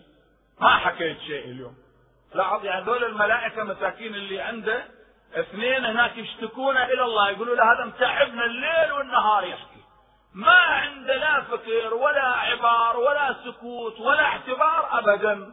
ما 0.61 0.77
حكيت 0.77 1.19
شيء 1.19 1.45
اليوم. 1.45 1.75
لاحظ 2.35 2.65
يعني 2.65 2.85
ذول 2.85 3.03
الملائكة 3.03 3.63
مساكين 3.63 4.15
اللي 4.15 4.41
عنده 4.41 4.85
اثنين 5.35 5.85
هناك 5.85 6.17
يشتكون 6.17 6.77
إلى 6.77 7.03
الله. 7.03 7.29
يقولوا 7.29 7.55
له 7.55 7.73
هذا 7.73 7.85
متعبنا 7.85 8.45
الليل 8.45 8.91
والنهار 8.91 9.43
يحكي. 9.43 9.83
ما 10.33 10.59
عنده 10.59 11.15
لا 11.15 11.41
فكر 11.41 11.93
ولا 11.93 12.27
عبار 12.27 12.97
ولا 12.97 13.35
سكوت 13.45 13.99
ولا 13.99 14.21
اعتبار 14.21 14.99
ابدا. 14.99 15.51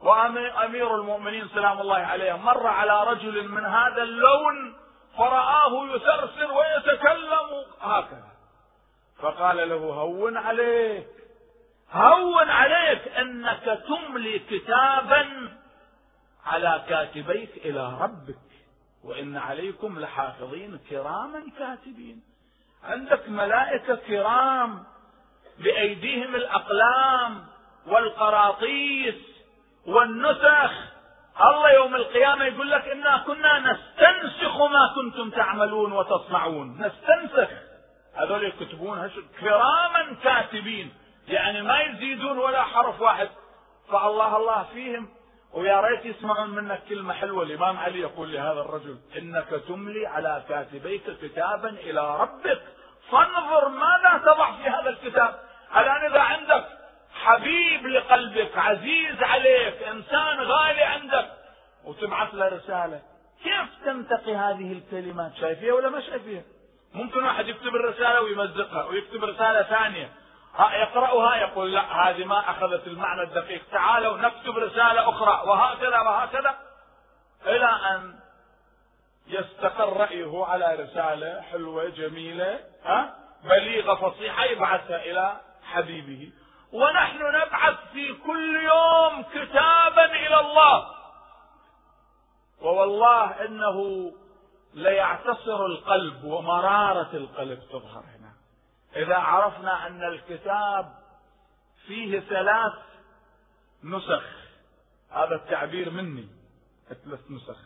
وامير 0.00 0.94
المؤمنين 0.94 1.48
سلام 1.48 1.80
الله 1.80 1.98
عليه 1.98 2.32
مر 2.32 2.66
على 2.66 3.04
رجل 3.04 3.48
من 3.48 3.66
هذا 3.66 4.02
اللون 4.02 4.76
فرآه 5.18 5.86
يسرسر 5.94 6.52
ويتكلم 6.52 7.64
هكذا. 7.80 8.28
فقال 9.18 9.68
له 9.68 9.76
هون 9.76 10.36
عليك. 10.36 11.06
هون 11.92 12.50
عليك 12.50 13.08
أنك 13.08 13.80
تملي 13.88 14.38
كتابا 14.38 15.28
على 16.46 16.84
كاتبيك 16.88 17.56
إلى 17.56 17.98
ربك. 18.00 18.38
وإن 19.04 19.36
عليكم 19.36 20.00
لحافظين 20.00 20.80
كراما 20.90 21.42
كاتبين. 21.58 22.22
عندك 22.84 23.28
ملائكة 23.28 23.94
كرام 23.94 24.84
بأيديهم 25.58 26.34
الأقلام 26.34 27.46
والقراطيس 27.86 29.14
والنسخ. 29.86 30.72
الله 31.40 31.70
يوم 31.70 31.94
القيامة 31.94 32.44
يقول 32.44 32.70
لك 32.70 32.88
إنا 32.88 33.24
كنا 33.26 33.58
نستنسخ 33.58 34.60
ما 34.60 34.94
كنتم 34.94 35.30
تعملون 35.30 35.92
وتصنعون. 35.92 36.76
نستنسخ. 36.86 37.50
هذول 38.18 38.44
يكتبون 38.44 39.10
كراما 39.40 40.16
كاتبين. 40.24 40.94
يعني 41.28 41.62
ما 41.62 41.80
يزيدون 41.80 42.38
ولا 42.38 42.62
حرف 42.62 43.00
واحد. 43.00 43.28
فالله 43.92 44.36
الله 44.36 44.62
فيهم. 44.62 45.08
ويا 45.52 45.80
ريت 45.80 46.04
يسمعون 46.04 46.50
منك 46.50 46.82
كلمة 46.88 47.14
حلوة. 47.14 47.42
الإمام 47.42 47.76
علي 47.76 48.00
يقول 48.00 48.32
لهذا 48.32 48.60
الرجل 48.60 48.98
إنك 49.18 49.48
تملي 49.68 50.06
على 50.06 50.42
كاتبيك 50.48 51.02
كتابا 51.22 51.68
إلى 51.68 52.20
ربك. 52.20 52.62
فانظر 53.10 53.68
ماذا 53.68 54.18
تضع 54.24 54.52
في 54.52 54.68
هذا 54.68 54.88
الكتاب. 54.88 55.40
الآن 55.76 56.10
إذا 56.10 56.20
عندك 56.20 56.64
حبيب 57.14 57.86
لقلبك 57.86 58.58
عزيز 58.58 59.22
عليك 59.22 59.82
إنسان 59.82 60.40
غالي 60.40 60.82
عندك 60.82 61.30
وتبعث 61.84 62.34
له 62.34 62.48
رسالة 62.48 63.02
كيف 63.42 63.84
تنتقي 63.84 64.36
هذه 64.36 64.72
الكلمات؟ 64.72 65.34
شايفيها 65.34 65.74
ولا 65.74 65.88
ما 65.88 66.00
شايفيها 66.00 66.42
ممكن 66.94 67.24
واحد 67.24 67.48
يكتب 67.48 67.76
الرسالة 67.76 68.20
ويمزقها 68.20 68.84
ويكتب 68.84 69.24
رسالة 69.24 69.62
ثانية. 69.62 70.12
ها 70.54 70.76
يقرأها 70.76 71.36
يقول 71.36 71.72
لا 71.72 71.80
هذه 71.80 72.24
ما 72.24 72.50
أخذت 72.50 72.86
المعنى 72.86 73.22
الدقيق. 73.22 73.62
تعالوا 73.72 74.18
نكتب 74.18 74.58
رسالة 74.58 75.08
أخرى. 75.08 75.48
وهكذا 75.48 76.00
وهكذا 76.00 76.58
إلى 77.46 77.66
أن 77.66 78.14
يستقر 79.26 79.96
رأيه 79.96 80.44
على 80.44 80.74
رسالة 80.74 81.40
حلوة 81.40 81.88
جميلة 81.88 82.60
ها 82.84 83.14
بليغة 83.44 83.94
فصيحة 83.94 84.44
يبعثها 84.44 84.96
إلى 84.96 85.40
حبيبه. 85.72 86.32
ونحن 86.72 87.18
نبعث 87.18 87.76
في 87.92 88.14
كل 88.14 88.56
يوم 88.56 89.22
كتابا 89.22 90.04
إلى 90.04 90.40
الله. 90.40 90.98
ووالله 92.62 93.44
إنه 93.44 94.10
ليعتصر 94.78 95.66
القلب 95.66 96.24
ومرارة 96.24 97.16
القلب. 97.16 97.60
تظهر 97.60 98.04
هنا. 98.16 98.32
إذا 98.96 99.16
عرفنا 99.16 99.86
أن 99.86 100.02
الكتاب 100.02 100.94
فيه 101.86 102.20
ثلاث 102.20 102.72
نسخ 103.84 104.24
هذا 105.10 105.34
التعبير 105.34 105.90
مني 105.90 106.28
ثلاث 106.88 107.30
نسخ 107.30 107.58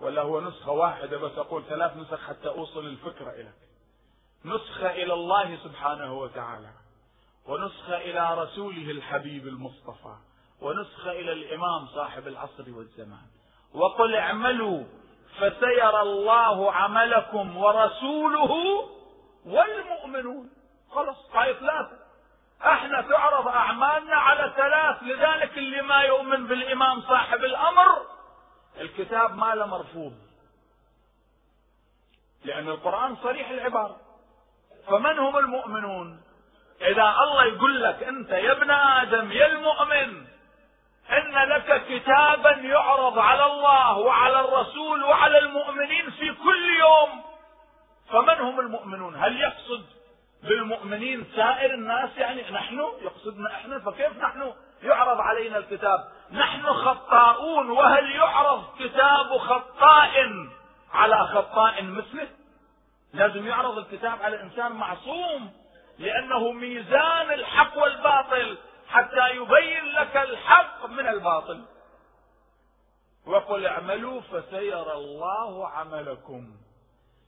ولا 0.00 0.22
هو 0.22 0.40
نسخة 0.40 0.72
واحدة 0.72 1.18
بس 1.18 1.38
أقول 1.38 1.64
ثلاث 1.64 1.96
نسخ 1.96 2.28
حتى 2.28 2.48
أوصل 2.48 2.86
الفكرة 2.86 3.30
إليك. 3.30 3.54
نسخة 4.44 4.90
إلى 4.90 5.12
الله 5.14 5.56
سبحانه 5.64 6.12
وتعالى 6.12 6.70
ونسخة 7.46 7.96
إلى 7.96 8.42
رسوله 8.42 8.90
الحبيب 8.90 9.46
المصطفى 9.46 10.16
ونسخة 10.60 11.10
إلى 11.10 11.32
الإمام 11.32 11.86
صاحب 11.86 12.28
العصر 12.28 12.64
والزمان. 12.68 13.26
وقل 13.74 14.14
اعملوا 14.14 14.84
فسيرى 15.38 16.00
الله 16.00 16.72
عملكم 16.72 17.56
ورسوله 17.56 18.52
والمؤمنون. 19.46 20.50
خلص 20.90 21.18
هاي 21.34 21.54
ثلاثة 21.54 21.98
إحنا 22.64 23.00
تعرض 23.00 23.48
أعمالنا 23.48 24.16
على 24.16 24.52
ثلاث 24.56 25.02
لذلك 25.02 25.58
اللي 25.58 25.82
ما 25.82 26.02
يؤمن 26.02 26.46
بالإمام 26.46 27.00
صاحب 27.00 27.44
الأمر 27.44 28.06
الكتاب 28.80 29.36
ما 29.36 29.54
له 29.54 29.66
مرفوض. 29.66 30.12
لأن 32.44 32.68
القرآن 32.68 33.16
صريح 33.16 33.50
العبارة. 33.50 33.96
فمن 34.86 35.18
هم 35.18 35.36
المؤمنون؟ 35.36 36.22
إذا 36.80 37.14
الله 37.22 37.44
يقول 37.44 37.82
لك 37.82 38.02
أنت 38.02 38.30
يا 38.30 38.52
ابن 38.52 38.70
آدم 38.70 39.32
يا 39.32 39.46
المؤمن 39.46 40.26
أن 41.18 41.48
لك 41.48 41.82
كتابا 41.88 42.50
يعرض 42.50 43.18
على 43.18 43.44
الله 43.46 43.98
وعلى 43.98 44.40
الرسول 44.40 45.04
وعلى 45.04 45.38
المؤمنين 45.38 46.10
في 46.10 46.34
كل 46.34 46.76
يوم. 46.78 47.22
فمن 48.10 48.40
هم 48.40 48.60
المؤمنون؟ 48.60 49.16
هل 49.16 49.40
يقصد 49.40 49.86
بالمؤمنين 50.42 51.26
سائر 51.36 51.74
الناس 51.74 52.10
يعني 52.16 52.50
نحن؟ 52.50 52.80
يقصدنا 53.02 53.54
إحنا؟ 53.54 53.78
فكيف 53.78 54.16
نحن 54.22 54.52
يعرض 54.82 55.20
علينا 55.20 55.58
الكتاب؟ 55.58 56.04
نحن 56.32 56.62
خطاؤون 56.66 57.70
وهل 57.70 58.10
يعرض 58.10 58.64
كتاب 58.78 59.38
خطاء 59.38 60.12
على 60.92 61.26
خطاء 61.26 61.82
مثله؟ 61.82 62.28
لازم 63.12 63.46
يعرض 63.46 63.78
الكتاب 63.78 64.22
على 64.22 64.42
إنسان 64.42 64.72
معصوم 64.72 65.52
لأنه 65.98 66.52
ميزان 66.52 67.32
الحق 67.32 67.78
والباطل. 67.78 68.58
حتى 68.90 69.30
يبين 69.30 69.84
لك 69.84 70.16
الحق 70.16 70.86
من 70.86 71.08
الباطل. 71.08 71.64
وقل 73.26 73.66
اعملوا 73.66 74.20
فسيرى 74.20 74.92
الله 74.92 75.68
عملكم 75.68 76.56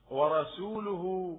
ورسوله 0.09 1.37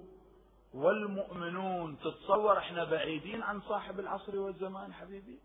والمؤمنون. 0.73 1.99
تتصور 1.99 2.57
إحنا 2.57 2.83
بعيدين 2.83 3.43
عن 3.43 3.61
صاحب 3.61 3.99
العصر 3.99 4.39
والزمان 4.39 4.93
حبيبي؟ 4.93 5.39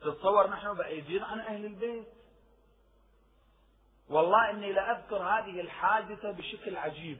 تتصور 0.00 0.50
نحن 0.50 0.74
بعيدين 0.74 1.22
عن 1.22 1.40
أهل 1.40 1.64
البيت؟ 1.64 2.08
والله 4.08 4.50
إني 4.50 4.72
لأذكر 4.72 5.16
هذه 5.16 5.60
الحادثة 5.60 6.30
بشكل 6.30 6.76
عجيب. 6.76 7.18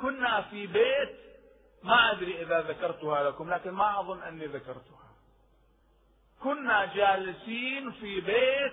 كنا 0.00 0.42
في 0.42 0.66
بيت 0.66 1.18
ما 1.84 2.12
أدري 2.12 2.42
إذا 2.42 2.60
ذكرتها 2.60 3.22
لكم 3.22 3.50
لكن 3.50 3.70
ما 3.70 4.00
أظن 4.00 4.22
أني 4.22 4.46
ذكرتها. 4.46 5.04
كنا 6.42 6.94
جالسين 6.94 7.90
في 7.90 8.20
بيت 8.20 8.72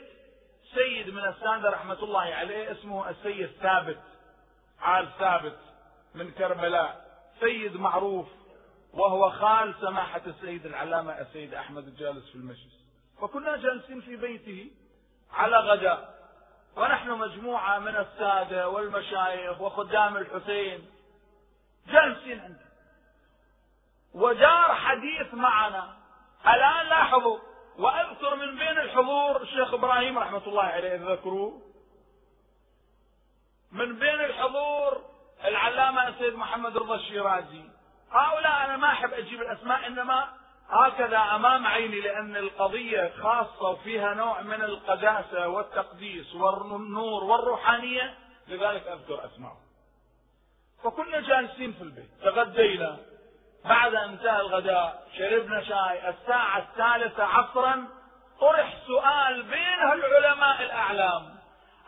سيد 0.73 1.09
من 1.09 1.25
الساده 1.25 1.69
رحمة 1.69 2.03
الله 2.03 2.21
عليه 2.21 2.71
اسمه 2.71 3.09
السيد 3.09 3.49
ثابت 3.61 4.01
عال 4.79 5.07
ثابت 5.19 5.59
من 6.15 6.31
كربلاء. 6.31 7.21
سيد 7.39 7.75
معروف 7.77 8.27
وهو 8.93 9.29
خال 9.29 9.75
سماحة 9.81 10.21
السيد 10.27 10.65
العلامة 10.65 11.11
السيد 11.11 11.53
أحمد 11.53 11.87
الجالس 11.87 12.29
في 12.29 12.35
المجلس. 12.35 12.81
فكنا 13.21 13.57
جالسين 13.57 14.01
في 14.01 14.15
بيته 14.15 14.71
على 15.31 15.57
غداء. 15.57 16.21
ونحن 16.75 17.09
مجموعة 17.09 17.79
من 17.79 17.95
السادة 17.95 18.69
والمشايخ 18.69 19.61
وخدام 19.61 20.17
الحسين 20.17 20.89
جالسين 21.87 22.39
عنده 22.39 22.70
ودار 24.13 24.75
حديث 24.75 25.33
معنا. 25.33 25.97
الآن 26.47 26.85
لاحظوا 26.85 27.39
وأذكر 27.77 28.35
من 28.35 28.57
بين 28.57 28.77
الحضور 28.79 29.41
الشيخ 29.41 29.73
إبراهيم 29.73 30.17
رحمة 30.19 30.41
الله 30.47 30.63
عليه 30.63 31.11
ذكروه 31.13 31.61
من 33.71 33.99
بين 33.99 34.21
الحضور 34.21 35.01
العلامة 35.45 36.07
السيد 36.07 36.33
محمد 36.33 36.77
رضا 36.77 36.95
الشيرازي. 36.95 37.63
هؤلاء 38.11 38.65
أنا 38.65 38.77
ما 38.77 38.87
أحب 38.87 39.13
أجيب 39.13 39.41
الأسماء 39.41 39.87
إنما 39.87 40.33
هكذا 40.69 41.17
أمام 41.17 41.67
عيني 41.67 42.01
لأن 42.01 42.35
القضية 42.35 43.13
خاصة 43.21 43.69
وفيها 43.69 44.13
نوع 44.13 44.41
من 44.41 44.61
القداسة 44.61 45.47
والتقديس 45.47 46.35
والنور 46.35 47.23
والروحانية 47.23 48.17
لذلك 48.47 48.87
أذكر 48.87 49.25
أسماءهم. 49.25 49.61
فكنا 50.83 51.19
جالسين 51.19 51.73
في 51.73 51.81
البيت 51.81 52.09
تغدينا. 52.23 52.97
بعد 53.65 53.95
أن 53.95 54.09
انتهى 54.09 54.41
الغداء 54.41 55.03
شربنا 55.17 55.63
شاي. 55.63 56.09
الساعة 56.09 56.57
الثالثة 56.57 57.23
عصرا 57.23 57.87
طرح 58.41 58.73
سؤال 58.87 59.43
بين 59.43 59.79
العلماء 59.93 60.61
الأعلام. 60.61 61.35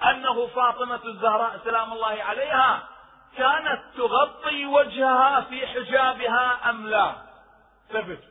أنه 0.04 0.48
فاطمة 0.48 1.00
الزهراء 1.06 1.60
سلام 1.64 1.94
الله 1.94 2.24
عليها 2.24 2.84
كانت 3.38 3.82
تغطي 3.98 4.66
وجهها 4.66 5.42
في 5.42 5.68
حجابها 5.68 6.70
أم 6.70 6.88
لا؟ 6.88 7.16
ثبت. 7.90 8.24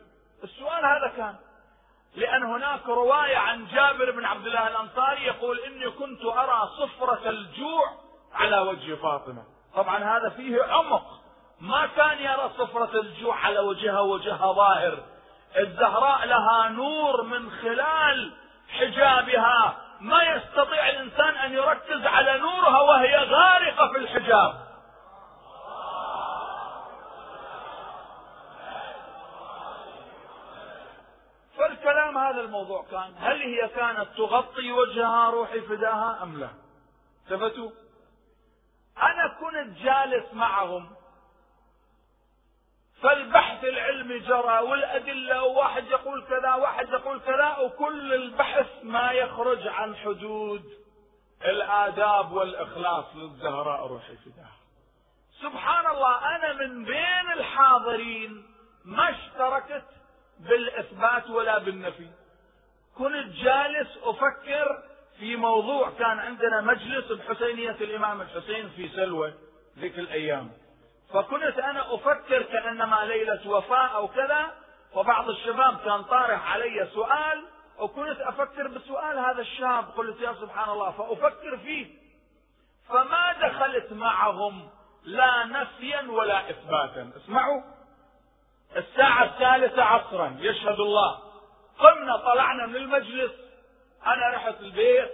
السؤال 0.43 0.85
هذا 0.85 1.13
كان. 1.17 1.35
لأن 2.15 2.43
هناك 2.43 2.87
رواية 2.87 3.37
عن 3.37 3.67
جابر 3.67 4.11
بن 4.11 4.25
عبد 4.25 4.45
الله 4.45 4.67
الأنصاري 4.67 5.25
يقول 5.25 5.59
إني 5.59 5.89
كنت 5.89 6.25
أرى 6.25 6.69
صفرة 6.77 7.29
الجوع 7.29 7.85
على 8.33 8.59
وجه 8.59 8.95
فاطمة. 8.95 9.43
طبعا 9.75 9.97
هذا 9.97 10.29
فيه 10.29 10.63
عمق. 10.63 11.22
ما 11.63 11.85
كان 11.85 12.19
يرى 12.19 12.51
صفرة 12.57 13.01
الجوع 13.01 13.45
على 13.45 13.59
وجهها 13.59 13.99
وجهها 13.99 14.53
ظاهر. 14.53 14.99
الزهراء 15.57 16.25
لها 16.25 16.69
نور 16.69 17.21
من 17.23 17.51
خلال 17.51 18.33
حجابها. 18.69 19.77
ما 20.01 20.23
يستطيع 20.23 20.89
الإنسان 20.89 21.35
أن 21.35 21.53
يركز 21.53 22.05
على 22.05 22.37
نورها 22.37 22.79
وهي 22.79 23.17
غارقة 23.17 23.87
في 23.91 23.97
الحجاب. 23.97 24.63
فالكلام 31.57 32.17
هذا 32.17 32.41
الموضوع 32.41 32.85
كان 32.91 33.13
هل 33.19 33.41
هي 33.41 33.67
كانت 33.67 34.07
تغطي 34.17 34.71
وجهها 34.71 35.29
روحي 35.29 35.61
فداها 35.61 36.19
أم 36.23 36.39
لا؟ 36.39 36.49
ثبتوا 37.29 37.71
أنا 38.97 39.27
كنت 39.27 39.77
جالس 39.77 40.33
معهم. 40.33 41.02
فالبحث 43.03 43.63
العلمي 43.63 44.19
جرى 44.19 44.59
والأدلة 44.59 45.43
وواحد 45.43 45.87
يقول 45.87 46.23
كذا 46.23 46.53
واحد 46.53 46.89
يقول 46.89 47.19
كذا 47.19 47.57
وكل 47.57 48.13
البحث 48.13 48.67
ما 48.83 49.11
يخرج 49.11 49.67
عن 49.67 49.95
حدود 49.95 50.63
الآداب 51.45 52.31
والإخلاص 52.31 53.05
للزهراء 53.15 53.87
روحي 53.87 54.15
فداها 54.15 54.57
سبحان 55.41 55.95
الله 55.95 56.35
أنا 56.35 56.53
من 56.53 56.85
بين 56.85 57.31
الحاضرين 57.33 58.45
ما 58.85 59.09
اشتركت 59.09 59.85
بالإثبات 60.39 61.29
ولا 61.29 61.57
بالنفي. 61.57 62.07
كنت 62.97 63.27
جالس 63.43 63.97
أفكر 64.03 64.83
في 65.19 65.35
موضوع 65.35 65.89
كان 65.89 66.19
عندنا 66.19 66.61
مجلس 66.61 67.11
بحسينية 67.11 67.71
الإمام 67.81 68.21
الحسين 68.21 68.69
في 68.69 68.89
سلوى 68.89 69.33
ذيك 69.79 69.99
الأيام. 69.99 70.51
فكنت 71.13 71.59
أنا 71.59 71.95
أفكر 71.95 72.41
كأنما 72.41 73.05
ليلة 73.05 73.49
وفاء 73.49 73.95
أو 73.95 74.07
كذا 74.07 74.51
وبعض 74.93 75.29
الشباب 75.29 75.77
كان 75.85 76.03
طارح 76.03 76.53
علي 76.53 76.89
سؤال 76.93 77.45
وكنت 77.79 78.19
أفكر 78.19 78.67
بسؤال 78.67 79.19
هذا 79.19 79.41
الشاب 79.41 79.85
قلت 79.97 80.21
يا 80.21 80.33
سبحان 80.41 80.69
الله 80.69 80.91
فأفكر 80.91 81.57
فيه. 81.57 81.87
فما 82.89 83.33
دخلت 83.33 83.93
معهم 83.93 84.69
لا 85.03 85.45
نفيا 85.45 86.11
ولا 86.11 86.49
إثباتا. 86.49 87.11
اسمعوا. 87.17 87.61
الساعة 88.75 89.23
الثالثة 89.23 89.83
عصرا 89.83 90.37
يشهد 90.39 90.79
الله. 90.79 91.19
قمنا 91.79 92.17
طلعنا 92.17 92.65
من 92.65 92.75
المجلس. 92.75 93.31
أنا 94.05 94.29
رحت 94.35 94.59
البيت. 94.59 95.11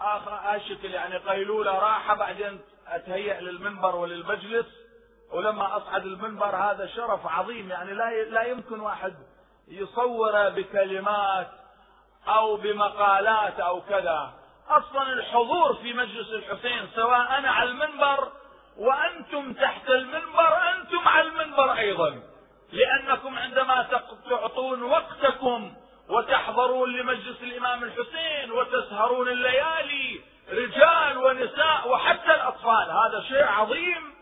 هالشكل 0.00 0.94
يعني 0.94 1.16
قيلولة 1.16 1.78
راحة 1.78 2.14
بعدين 2.14 2.60
أتهيأ 2.88 3.40
للمنبر 3.40 3.96
وللمجلس. 3.96 4.83
ولما 5.34 5.76
أصعد 5.76 6.06
المنبر 6.06 6.56
هذا 6.56 6.86
شرف 6.86 7.26
عظيم 7.26 7.70
يعني 7.70 7.94
لا 7.94 8.24
لا 8.24 8.42
يمكن 8.42 8.80
واحد 8.80 9.14
يصوره 9.68 10.48
بكلمات 10.48 11.50
أو 12.28 12.56
بمقالات 12.56 13.60
أو 13.60 13.80
كذا. 13.80 14.32
أصلا 14.68 15.12
الحضور 15.12 15.74
في 15.74 15.92
مجلس 15.92 16.28
الحسين 16.32 16.88
سواء 16.94 17.38
أنا 17.38 17.50
على 17.50 17.70
المنبر 17.70 18.32
وأنتم 18.76 19.52
تحت 19.52 19.90
المنبر 19.90 20.56
أنتم 20.76 21.08
على 21.08 21.28
المنبر 21.28 21.72
أيضا. 21.72 22.22
لأنكم 22.72 23.38
عندما 23.38 23.88
تعطون 24.30 24.82
وقتكم 24.82 25.74
وتحضرون 26.08 26.92
لمجلس 26.92 27.42
الإمام 27.42 27.84
الحسين 27.84 28.52
وتسهرون 28.52 29.28
الليالي 29.28 30.20
رجال 30.52 31.18
ونساء 31.18 31.88
وحتى 31.88 32.34
الأطفال 32.34 32.90
هذا 32.90 33.24
شيء 33.28 33.44
عظيم. 33.44 34.13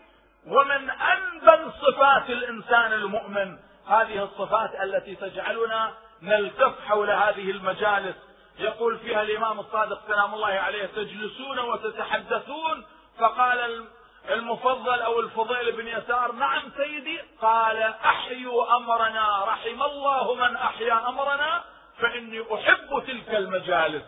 ومن 0.47 0.89
انبل 0.89 1.71
صفات 1.81 2.29
الإنسان 2.29 2.93
المؤمن 2.93 3.57
هذه 3.87 4.23
الصفات 4.23 4.71
التي 4.83 5.15
تجعلنا 5.15 5.93
نلتف 6.21 6.73
حول 6.87 7.09
هذه 7.09 7.51
المجالس. 7.51 8.15
يقول 8.59 8.99
فيها 8.99 9.21
الإمام 9.21 9.59
الصادق 9.59 10.01
سلام 10.07 10.33
الله 10.33 10.47
عليه 10.47 10.85
تجلسون 10.85 11.59
وتتحدثون؟ 11.59 12.85
فقال 13.19 13.85
المفضل 14.31 15.01
أو 15.01 15.19
الفضيل 15.19 15.71
بن 15.71 15.87
يسار 15.87 16.31
نعم 16.31 16.61
سيدي. 16.77 17.19
قال 17.41 17.77
أحيوا 18.05 18.75
أمرنا 18.77 19.45
رحم 19.45 19.83
الله 19.83 20.33
من 20.33 20.55
أحيا 20.55 21.09
أمرنا 21.09 21.63
فإني 21.99 22.43
أحب 22.53 23.03
تلك 23.07 23.35
المجالس. 23.35 24.03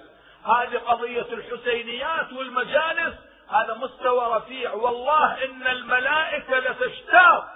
هذه 0.45 0.77
قضية 0.77 1.27
الحسينيات 1.33 2.33
والمجالس 2.33 3.15
هذا 3.47 3.73
مستوى 3.73 4.37
رفيع. 4.37 4.73
والله 4.73 5.45
إن 5.45 5.67
الملائكة 5.67 6.59
لتشتاق 6.59 7.55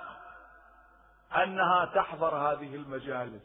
أنها 1.35 1.85
تحضر 1.85 2.35
هذه 2.35 2.75
المجالس 2.75 3.43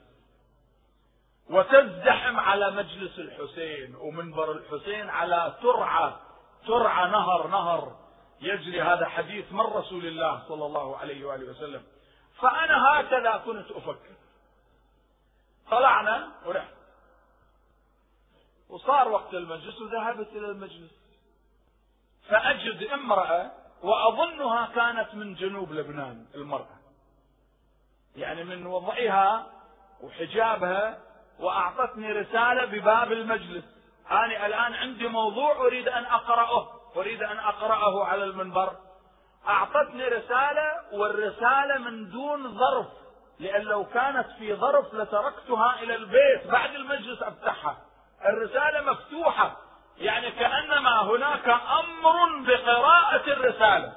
وتزدحم 1.51 2.41
على 2.41 2.71
مجلس 2.71 3.19
الحسين 3.19 3.97
ومنبر 3.97 4.53
الحسين 4.53 5.11
على 5.11 5.55
ترعه 5.63 6.21
ترعه 6.67 7.07
نهر 7.07 7.47
نهر 7.47 7.97
يجري 8.41 8.83
هذا 8.83 9.07
حديث 9.07 9.53
من 9.53 9.61
رسول 9.61 10.07
الله 10.07 10.43
صلى 10.49 10.67
الله 10.67 10.97
عليه 10.97 11.25
وآله 11.25 11.51
وسلم. 11.51 11.83
فأنا 12.41 13.01
هكذا 13.01 13.43
كنت 13.45 13.71
أفكر. 13.71 14.15
طلعنا 15.71 16.33
ورحت 16.47 16.75
وصار 18.69 19.09
وقت 19.09 19.35
المجلس 19.35 19.81
وذهبت 19.81 20.29
إلى 20.29 20.47
المجلس. 20.47 21.04
فأجد 22.29 22.83
امرأة 22.93 23.51
وأظنها 23.83 24.69
كانت 24.75 25.15
من 25.15 25.35
جنوب 25.35 25.73
لبنان 25.73 26.27
المرأة. 26.35 26.79
يعني 28.17 28.45
من 28.45 28.67
وضعها 28.67 29.47
وحجابها 30.01 30.99
وأعطتني 31.39 32.13
رسالة 32.13 32.65
بباب 32.65 33.13
المجلس. 33.13 33.65
أنا 34.11 34.47
الآن 34.47 34.75
عندي 34.75 35.09
موضوع 35.09 35.57
أريد 35.57 35.89
أن 35.89 36.05
أقرأه. 36.05 36.69
أريد 36.97 37.23
أن 37.23 37.39
أقرأه 37.39 38.05
على 38.05 38.25
المنبر. 38.25 38.77
أعطتني 39.49 40.05
رسالة 40.09 40.73
والرسالة 40.93 41.79
من 41.79 42.11
دون 42.11 42.59
ظرف 42.59 42.87
لأن 43.39 43.63
لو 43.63 43.85
كانت 43.85 44.27
في 44.39 44.55
ظرف 44.55 44.95
لتركتها 44.95 45.83
إلى 45.83 45.95
البيت 45.95 46.47
بعد 46.47 46.75
المجلس 46.75 47.23
أفتحها. 47.23 47.77
الرسالة 48.25 48.93
مفتوحة. 48.93 49.57
يعني 49.99 50.31
كأنما 50.31 51.03
هناك 51.03 51.49
أمر 51.49 52.43
بقراءة 52.47 53.27
الرسالة. 53.27 53.93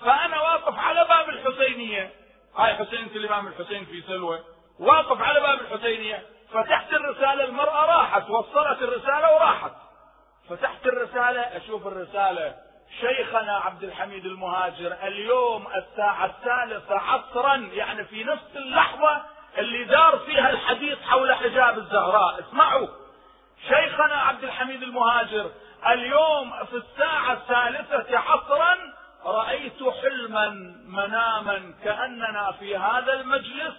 فأنا 0.00 0.40
واقف 0.40 0.78
على 0.78 1.04
باب 1.04 1.28
الحسينية. 1.28 2.10
هاي 2.56 2.74
حسينة 2.74 3.10
الإمام 3.14 3.46
الحسين 3.46 3.84
في 3.84 4.02
سلوى. 4.02 4.38
واقف 4.78 5.22
على 5.22 5.40
باب 5.40 5.60
الحسينية. 5.60 6.26
فتحت 6.52 6.92
الرسالة 6.92 7.44
المرأة 7.44 7.86
راحت 7.86 8.30
وصلت 8.30 8.82
الرسالة 8.82 9.34
وراحت. 9.34 9.72
فتحت 10.50 10.86
الرسالة 10.86 11.40
أشوف 11.40 11.86
الرسالة. 11.86 12.54
شيخنا 13.00 13.56
عبد 13.56 13.84
الحميد 13.84 14.26
المهاجر 14.26 14.96
اليوم 15.02 15.66
الساعة 15.66 16.26
الثالثة 16.26 16.94
عصرا 16.98 17.54
يعني 17.56 18.04
في 18.04 18.24
نفس 18.24 18.56
اللحظة 18.56 19.22
اللي 19.58 19.84
دار 19.84 20.18
فيها 20.18 20.50
الحديث 20.50 21.02
حول 21.02 21.34
حجاب 21.34 21.78
الزهراء. 21.78 22.40
اسمعوا. 22.40 22.86
شيخنا 23.68 24.14
عبد 24.14 24.44
الحميد 24.44 24.82
المهاجر 24.82 25.50
اليوم 25.86 26.64
في 26.70 26.76
الساعة 26.76 27.32
الثالثة 27.32 28.18
عصرا 28.18 28.76
رأيت 29.24 29.82
حلما 30.02 30.48
مناما 30.86 31.74
كأننا 31.84 32.52
في 32.58 32.76
هذا 32.76 33.12
المجلس. 33.12 33.74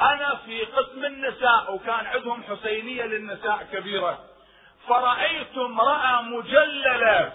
أنا 0.00 0.34
في 0.46 0.64
قسم 0.64 1.04
النساء 1.04 1.74
وكان 1.74 2.06
عندهم 2.06 2.42
حسينية 2.42 3.04
للنساء 3.04 3.66
كبيرة. 3.72 4.18
فرأيت 4.88 5.56
امرأة 5.56 6.22
مجللة 6.22 7.32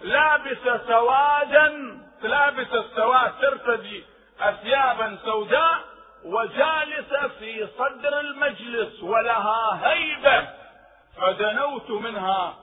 لابسة 0.00 0.80
سوادا 0.86 1.98
لابسة 2.22 2.80
السواد 2.80 3.32
ترتدي 3.40 4.04
أثيابا 4.40 5.18
سوداء 5.24 5.80
وجالسة 6.24 7.28
في 7.38 7.68
صدر 7.78 8.20
المجلس 8.20 9.02
ولها 9.02 9.80
هيبة. 9.84 10.61
فدنوت 11.16 11.90
منها 11.90 12.54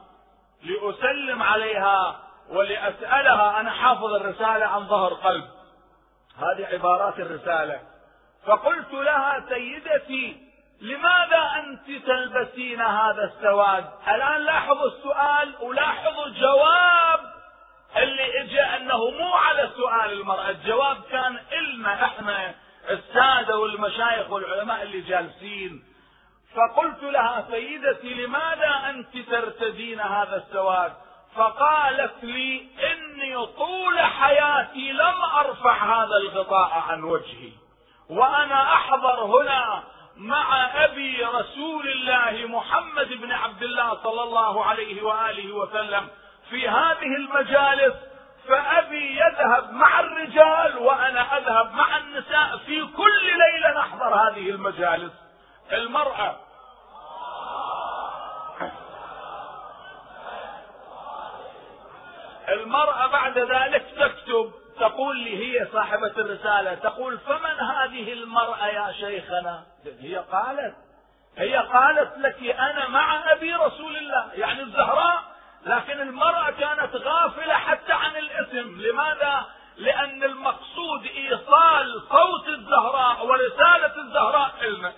لأسلم 0.64 1.44
عليها 1.44 2.20
ولأسألها 2.50 3.60
أنا 3.60 3.72
حافظ 3.72 4.14
الرسالة 4.14 4.66
عن 4.66 4.88
ظهر 4.88 5.14
قلب. 5.14 5.46
هذه 6.38 6.66
عبارات 6.66 7.20
الرسالة. 7.20 7.80
فقلت 8.46 8.94
لها 8.94 9.46
سيدتي 9.50 10.50
لماذا 10.82 11.52
أنت 11.56 12.06
تلبسين 12.06 12.82
هذا 12.82 13.24
السواد؟ 13.24 13.86
الآن 14.08 14.42
لاحظوا 14.42 14.88
السؤال 14.88 15.56
ولاحظوا 15.62 16.26
الجواب 16.26 17.20
اللي 17.98 18.42
اجى 18.42 18.62
أنه 18.62 18.98
مو 19.10 19.34
على 19.34 19.70
سؤال 19.78 20.12
المرأة 20.12 20.50
الجواب 20.50 20.98
كان 21.12 21.40
إلنا 21.54 22.06
إحنا 22.06 22.54
السادة 22.90 23.58
والمشايخ 23.58 24.30
والعلماء 24.30 24.82
اللي 24.84 25.02
جالسين 25.02 25.84
فقلت 26.56 27.04
لها 27.04 27.46
سيدتي 27.52 28.14
لماذا 28.14 28.82
أنت 28.90 29.18
ترتدين 29.18 30.00
هذا 30.00 30.36
السواد؟ 30.48 30.94
فقالت 31.36 32.24
لي 32.24 32.68
إني 32.92 33.46
طول 33.46 34.00
حياتي 34.00 34.92
لم 34.92 35.22
أرفع 35.38 36.04
هذا 36.04 36.18
الغطاء 36.18 36.84
عن 36.90 37.04
وجهي 37.04 37.52
وأنا 38.10 38.74
أحضر 38.74 39.24
هنا 39.24 39.84
مع 40.18 40.66
أبي 40.86 41.24
رسول 41.26 41.88
الله 41.88 42.48
محمد 42.48 43.14
بن 43.14 43.32
عبد 43.32 43.64
الله 43.64 44.04
صلى 44.04 44.24
الله 44.24 44.66
عليه 44.66 45.04
وآله 45.04 45.52
وسلم 45.52 46.08
في 46.50 46.70
هذه 46.70 47.16
المجالس 47.18 47.94
فأبي 48.48 49.20
يذهب 49.20 49.74
مع 49.74 50.00
الرجال 50.00 50.78
وأنا 50.78 51.38
أذهب 51.38 51.74
مع 51.74 51.98
النساء 51.98 52.58
في 52.66 52.86
كل 52.86 53.24
ليلة 53.26 53.80
نحضر 53.80 54.16
هذه 54.16 54.50
المجالس. 54.50 55.12
المرأة. 55.72 56.36
المرأة 62.50 63.08
بعد 63.08 63.38
ذلك 63.38 63.86
تكتب 64.00 64.52
تقول 64.80 65.18
لي 65.18 65.38
هي 65.38 65.68
صاحبة 65.74 66.12
الرسالة 66.18 66.76
تقول 66.76 67.18
فمن 67.18 67.60
هذه 67.60 68.14
المرأة 68.14 68.68
يا 68.68 68.92
شيخنا؟ 68.92 69.64
هي 70.00 70.18
قالت 70.18 70.76
هي 71.38 71.58
قالت 71.58 72.18
لك 72.18 72.44
أنا 72.44 72.88
مع 72.88 73.32
أبي 73.32 73.54
رسول 73.54 73.98
الله 73.98 74.34
يعني 74.34 74.62
الزهراء 74.62 75.24
لكن 75.66 76.02
المرأة 76.02 76.52
كانت 76.52 76.96
غافلة 76.96 77.54
حتى 77.54 77.94
عن 77.94 78.16
الاسم. 78.16 78.82
لماذا؟ 78.82 79.46
لأن 79.78 80.24
المقصود 80.24 81.06
إيصال 81.06 82.02
صوت 82.10 82.48
الزهراء 82.48 83.26
ورسالة 83.26 83.96
الزهراء 83.98 84.52
إلنا. 84.62 84.94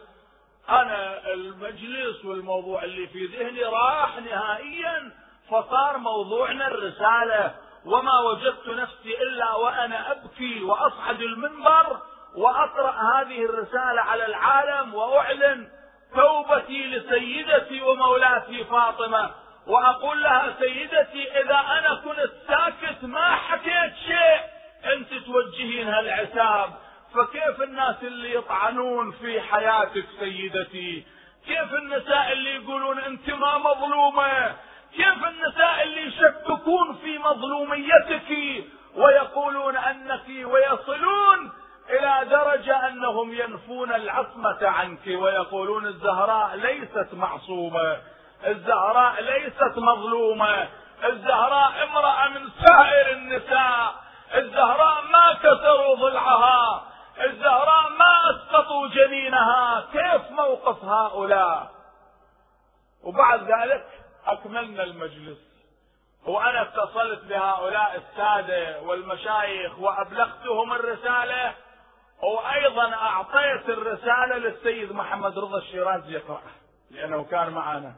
أنا 0.71 1.31
المجلس 1.34 2.25
والموضوع 2.25 2.84
اللي 2.84 3.07
في 3.07 3.25
ذهني 3.25 3.63
راح 3.63 4.17
نهائيا 4.17 5.12
فصار 5.49 5.97
موضوعنا 5.97 6.67
الرسالة. 6.67 7.55
وما 7.86 8.19
وجدت 8.19 8.67
نفسي 8.67 9.21
إلا 9.21 9.53
وأنا 9.55 10.12
أبكي 10.12 10.63
وأصعد 10.63 11.21
المنبر 11.21 11.99
وأقرأ 12.36 12.91
هذه 12.91 13.45
الرسالة 13.45 14.01
على 14.01 14.25
العالم 14.25 14.95
وأعلن 14.95 15.67
توبتي 16.15 16.88
لسيدتي 16.88 17.81
ومولاتي 17.81 18.63
فاطمة. 18.63 19.31
وأقول 19.67 20.23
لها 20.23 20.55
سيدتي 20.60 21.41
إذا 21.41 21.60
أنا 21.60 21.95
كنت 21.95 22.31
ساكت 22.47 23.03
ما 23.03 23.36
حكيت 23.36 23.93
شيء 24.07 24.41
أنت 24.93 25.13
توجهين 25.25 25.88
هالعتاب. 25.88 26.69
فكيف 27.15 27.62
الناس 27.62 27.95
اللي 28.04 28.36
يطعنون 28.36 29.12
في 29.12 29.41
حياتك 29.41 30.06
سيدتي؟ 30.19 31.06
كيف 31.47 31.74
النساء 31.74 32.32
اللي 32.32 32.56
يقولون 32.56 33.00
أنت 33.00 33.30
ما 33.30 33.58
مظلومة؟ 33.58 34.56
كيف 34.95 35.28
النساء 35.28 35.84
اللي 35.84 36.02
يشككون 36.08 36.95
في 37.04 37.17
مظلوميتك 37.17 38.30
ويقولون 38.95 39.78
انك 39.78 40.24
ويصلون 40.28 41.52
إلى 41.89 42.30
درجة 42.30 42.88
انهم 42.88 43.34
ينفون 43.34 43.93
العصمة 43.93 44.58
عنك 44.67 45.08
ويقولون 45.08 45.86
الزهراء 45.88 46.56
ليست 46.56 47.08
معصومة 47.13 47.97
الزهراء 48.47 49.21
ليست 49.21 49.78
مظلومة 49.78 50.67
الزهراء 51.04 51.71
امرأة 51.84 52.28
من 52.28 52.50
سائر 52.65 53.12
النساء 53.12 53.95
الزهراء 54.36 55.04
ما 55.12 55.34
كسروا 55.34 55.95
ضلعها 55.95 56.84
الزهراء 57.19 57.89
ما 57.89 58.36
أسقطوا 58.36 58.88
جنينها. 58.88 59.88
كيف 59.91 60.32
موقف 60.32 60.84
هؤلاء؟ 60.84 61.71
وبعد 63.04 63.39
ذلك 63.43 63.88
أكملنا 64.28 64.84
المجلس. 64.84 65.38
وأنا 66.26 66.62
اتصلت 66.62 67.24
بهؤلاء 67.24 67.95
السادة 67.95 68.82
والمشايخ 68.82 69.80
وأبلغتهم 69.80 70.74
الرسالة 70.74 71.54
وأيضا 72.24 72.93
أعطيت 72.93 73.69
الرسالة 73.69 74.38
للسيد 74.38 74.91
محمد 74.91 75.39
رضا 75.39 75.58
الشيرازي 75.58 76.13
يقرأها 76.13 76.52
لأنه 76.91 77.24
كان 77.24 77.50
معنا. 77.50 77.95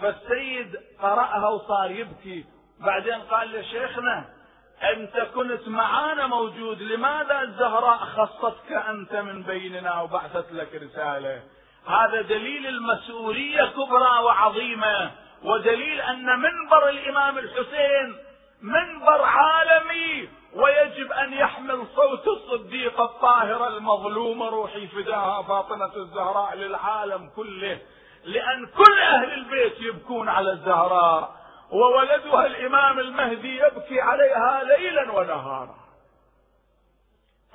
فالسيد 0.00 0.76
قرأها 1.00 1.48
وصار 1.48 1.90
يبكي. 1.90 2.44
بعدين 2.80 3.22
قال 3.22 3.52
لشيخنا 3.52 4.35
انت 4.82 5.18
كنت 5.34 5.68
معانا 5.68 6.26
موجود. 6.26 6.82
لماذا 6.82 7.42
الزهراء 7.42 7.96
خصتك 7.96 8.72
أنت 8.72 9.14
من 9.14 9.42
بيننا 9.42 10.00
وبعثت 10.00 10.52
لك 10.52 10.74
رسالة؟ 10.74 11.42
هذا 11.86 12.22
دليل 12.22 12.66
المسؤولية 12.66 13.64
كبرى 13.64 14.18
وعظيمة 14.24 15.10
ودليل 15.42 16.00
أن 16.00 16.26
منبر 16.26 16.88
الإمام 16.88 17.38
الحسين 17.38 18.16
منبر 18.62 19.22
عالمي 19.22 20.28
ويجب 20.54 21.12
أن 21.12 21.32
يحمل 21.32 21.86
صوت 21.96 22.28
الصديقه 22.28 23.04
الطاهره 23.04 23.68
المظلومه 23.68 24.48
روحي 24.48 24.86
فداها 24.86 25.42
فاطمه 25.42 25.96
الزهراء 25.96 26.56
للعالم 26.56 27.30
كله 27.36 27.78
لأن 28.24 28.66
كل 28.66 28.98
أهل 29.00 29.32
البيت 29.32 29.80
يبكون 29.80 30.28
على 30.28 30.52
الزهراء. 30.52 31.34
وولدها 31.70 32.46
الإمام 32.46 32.98
المهدي 32.98 33.56
يبكي 33.56 34.00
عليها 34.00 34.62
ليلا 34.64 35.12
ونهارا. 35.12 35.76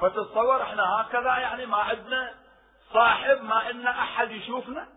فتتصور 0.02 0.62
إحنا 0.62 1.02
هكذا 1.02 1.38
يعني 1.38 1.66
ما 1.66 1.78
عندنا 1.78 2.34
صاحب 2.94 3.44
ما 3.44 3.70
إن 3.70 3.88
أحد 3.88 4.32
يشوفنا 4.32 4.88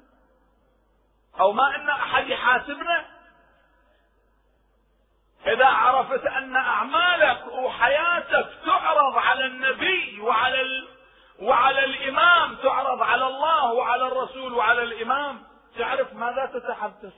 أو 1.41 1.53
ما 1.53 1.77
إن 1.77 1.89
أحد 1.91 2.29
يحاسبنا. 2.29 3.05
إذا 5.47 5.67
عرفت 5.67 6.27
أن 6.27 6.57
أعمالك 6.57 7.47
وحياتك 7.47 8.49
تعرض 8.67 9.19
على 9.19 9.47
النبي 9.47 10.21
وعلى 10.21 10.61
ال... 10.61 10.89
وعلى 11.41 11.85
الإمام 11.85 12.57
تعرض 12.57 13.03
على 13.03 13.27
الله 13.27 13.73
وعلى 13.73 14.07
الرسول 14.07 14.53
وعلى 14.55 14.83
الإمام 14.83 15.43
تعرف 15.79 16.13
ماذا 16.13 16.47
تتحدث؟ 16.47 17.13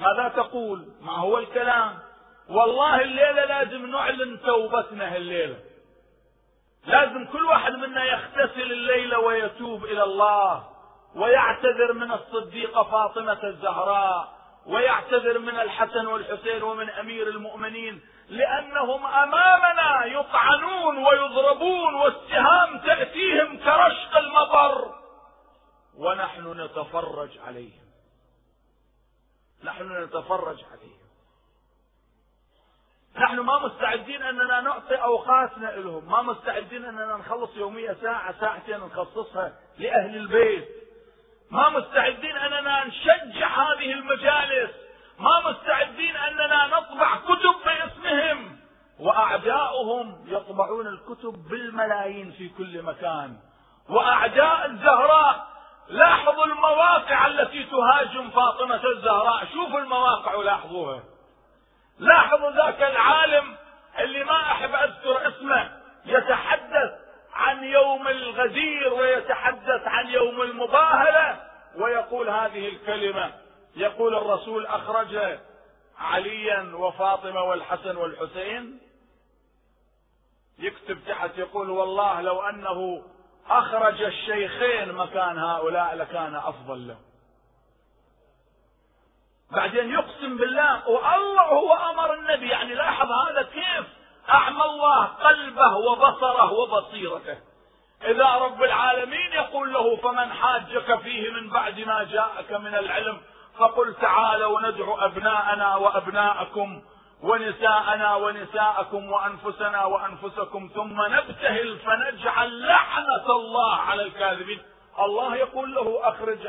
ماذا 0.00 0.28
تقول؟ 0.28 0.88
ما 1.00 1.12
هو 1.12 1.38
الكلام؟ 1.38 1.98
والله 2.48 3.00
الليلة 3.02 3.44
لازم 3.44 3.86
نعلن 3.86 4.40
توبتنا 4.42 5.16
الليلة 5.16 5.58
لازم 6.86 7.26
كل 7.32 7.44
واحد 7.44 7.72
منا 7.72 8.04
يغتسل 8.04 8.72
الليلة 8.72 9.18
ويتوب 9.18 9.84
إلى 9.84 10.02
الله 10.02 10.68
ويعتذر 11.14 11.92
من 11.92 12.12
الصديقة 12.12 12.82
فاطمة 12.82 13.38
الزهراء 13.44 14.40
ويعتذر 14.66 15.38
من 15.38 15.60
الحسن 15.60 16.06
والحسين 16.06 16.62
ومن 16.62 16.90
أمير 16.90 17.28
المؤمنين 17.28 18.00
لأنهم 18.28 19.06
أمامنا 19.06 20.04
يطعنون 20.04 20.98
ويضربون 20.98 21.94
والسهام 21.94 22.78
تأتيهم 22.78 23.58
كرشق 23.58 24.16
المطر. 24.16 24.94
ونحن 25.96 26.60
نتفرج 26.60 27.38
عليهم. 27.46 27.79
نحن 29.64 30.02
نتفرج 30.04 30.64
عليهم 30.72 31.00
نحن 33.16 33.40
ما 33.40 33.58
مستعدين 33.58 34.22
أننا 34.22 34.60
نعطي 34.60 34.94
أوقاتنا 34.94 35.66
لهم 35.66 36.10
ما 36.10 36.22
مستعدين 36.22 36.84
أننا 36.84 37.16
نخلص 37.16 37.56
يومية 37.56 37.96
ساعة 38.02 38.40
ساعتين 38.40 38.80
نخصصها 38.80 39.52
لأهل 39.78 40.16
البيت. 40.16 40.68
ما 41.50 41.68
مستعدين 41.68 42.36
أننا 42.36 42.84
نشجع 42.84 43.48
هذه 43.48 43.92
المجالس. 43.92 44.70
ما 45.18 45.50
مستعدين 45.50 46.16
أننا 46.16 46.66
نطبع 46.66 47.16
كتب 47.16 47.54
باسمهم. 47.64 48.60
وأعداؤهم 48.98 50.24
يطبعون 50.26 50.86
الكتب 50.86 51.48
بالملايين 51.48 52.32
في 52.32 52.48
كل 52.48 52.82
مكان. 52.82 53.36
وأعداء 53.88 54.66
الزهراء 54.66 55.49
لاحظوا 55.90 56.44
المواقع 56.44 57.26
التي 57.26 57.64
تهاجم 57.64 58.30
فاطمة 58.30 58.84
الزهراء. 58.84 59.46
شوفوا 59.46 59.78
المواقع 59.78 60.34
ولاحظوها. 60.34 61.02
لاحظوا 61.98 62.50
ذاك 62.50 62.82
العالم 62.82 63.56
اللي 63.98 64.24
ما 64.24 64.40
أحب 64.40 64.74
أذكر 64.74 65.28
اسمه. 65.28 65.80
يتحدث 66.04 66.90
عن 67.34 67.64
يوم 67.64 68.08
الغدير 68.08 68.94
ويتحدث 68.94 69.82
عن 69.86 70.08
يوم 70.08 70.42
المباهلة 70.42 71.40
ويقول 71.76 72.28
هذه 72.28 72.68
الكلمة. 72.68 73.32
يقول 73.76 74.14
الرسول 74.14 74.66
اخرج 74.66 75.38
عليا 75.98 76.72
وفاطمة 76.74 77.42
والحسن 77.42 77.96
والحسين. 77.96 78.80
يكتب 80.58 80.98
تحت 81.08 81.38
يقول 81.38 81.70
والله 81.70 82.20
لو 82.20 82.42
أنه 82.42 83.02
أخرج 83.50 84.02
الشيخين 84.02 84.92
مكان 84.92 85.38
هؤلاء 85.38 85.94
لكان 85.94 86.34
أفضل 86.34 86.88
له. 86.88 86.96
بعدين 89.50 89.90
يقسم 89.92 90.36
بالله 90.36 90.88
والله 90.88 91.42
هو 91.42 91.72
أمر 91.72 92.14
النبي 92.14 92.48
يعني 92.48 92.74
لاحظ 92.74 93.08
هذا 93.12 93.42
كيف 93.42 93.86
أعمى 94.28 94.64
الله 94.64 95.04
قلبه 95.04 95.76
وبصره 95.76 96.52
وبصيرته. 96.52 97.38
إذا 98.04 98.26
رب 98.26 98.62
العالمين 98.62 99.32
يقول 99.32 99.72
له 99.72 99.96
فمن 99.96 100.32
حاجك 100.32 101.00
فيه 101.00 101.30
من 101.30 101.50
بعد 101.50 101.80
ما 101.80 102.04
جاءك 102.04 102.52
من 102.52 102.74
العلم 102.74 103.20
فقل 103.58 103.94
تعالوا 103.94 104.60
ندعو 104.60 104.98
أبناءنا 104.98 105.76
وأبناءكم 105.76 106.82
ونساءنا 107.22 108.14
ونساءكم 108.14 109.12
وأنفسنا 109.12 109.84
وأنفسكم 109.84 110.70
ثم 110.74 111.02
نبتهل 111.02 111.78
فنجعل 111.78 112.60
لعنة 112.60 113.26
الله 113.30 113.74
على 113.74 114.02
الكاذبين. 114.02 114.62
الله 114.98 115.36
يقول 115.36 115.74
له 115.74 116.08
أخرج. 116.08 116.48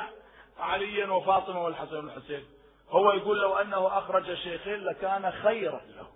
عليا 0.60 1.08
وفاطمة 1.08 1.64
والحسن 1.64 1.96
والحسين. 1.96 2.46
هو 2.90 3.12
يقول 3.12 3.42
لو 3.42 3.58
أنه 3.58 3.98
أخرج 3.98 4.34
شيخين 4.34 4.84
لكان 4.84 5.32
خيرا 5.32 5.82
له. 5.96 6.08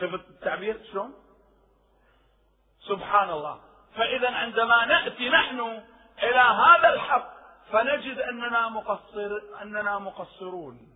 شوف 0.00 0.14
التعبير 0.14 0.80
شلون؟ 0.92 1.14
سبحان 2.88 3.30
الله. 3.30 3.60
فإذا 3.96 4.30
عندما 4.30 4.84
نأتي 4.84 5.28
نحن 5.28 5.60
إلى 6.22 6.40
هذا 6.40 6.94
الحق 6.94 7.32
فنجد 7.72 8.18
أننا 8.18 8.68
مقصر 8.68 9.30
أننا 9.62 9.98
مقصرون. 9.98 10.87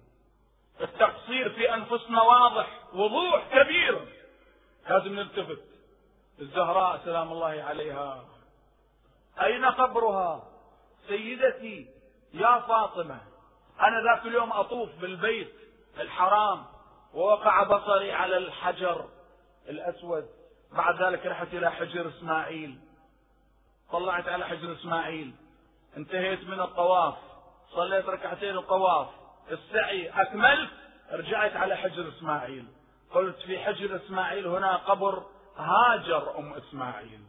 التقصير 0.80 1.50
في 1.50 1.74
أنفسنا 1.74 2.22
واضح 2.22 2.80
وضوح 2.94 3.48
كبير. 3.52 4.08
لازم 4.88 5.12
نلتفت. 5.12 5.62
الزهراء 6.40 7.00
سلام 7.04 7.32
الله 7.32 7.62
عليها. 7.62 8.24
أين 9.42 9.64
قبرها 9.64 10.48
سيدتي 11.08 11.90
يا 12.34 12.58
فاطمة 12.58 13.20
أنا 13.80 14.02
ذاك 14.02 14.26
اليوم 14.26 14.52
أطوف 14.52 14.88
بالبيت 15.00 15.52
الحرام 16.00 16.64
ووقع 17.14 17.62
بصري 17.62 18.12
على 18.12 18.36
الحجر 18.36 19.08
الأسود. 19.68 20.28
بعد 20.72 21.02
ذلك 21.02 21.26
رحت 21.26 21.54
إلى 21.54 21.70
حجر 21.70 22.08
إسماعيل. 22.08 22.78
طلعت 23.92 24.28
على 24.28 24.46
حجر 24.46 24.72
إسماعيل. 24.72 25.34
انتهيت 25.96 26.44
من 26.44 26.60
الطواف. 26.60 27.14
صليت 27.70 28.06
ركعتين 28.06 28.58
الطواف. 28.58 29.08
السعي 29.52 30.08
أكملت 30.08 30.70
رجعت 31.12 31.56
على 31.56 31.76
حجر 31.76 32.08
إسماعيل. 32.08 32.64
قلت 33.10 33.36
في 33.36 33.58
حجر 33.58 33.96
إسماعيل 33.96 34.46
هنا 34.46 34.76
قبر 34.76 35.22
هاجر 35.56 36.38
أم 36.38 36.54
إسماعيل. 36.54 37.20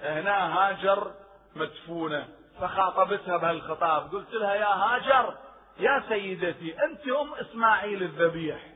هنا 0.00 0.58
هاجر 0.58 1.14
مدفونة. 1.56 2.28
فخاطبتها 2.60 3.36
بهالخطاب 3.36 4.12
قلت 4.12 4.32
لها 4.34 4.54
يا 4.54 4.66
هاجر 4.66 5.34
يا 5.78 6.04
سيدتي 6.08 6.84
أنت 6.84 7.08
أم 7.08 7.34
إسماعيل 7.34 8.02
الذبيح. 8.02 8.66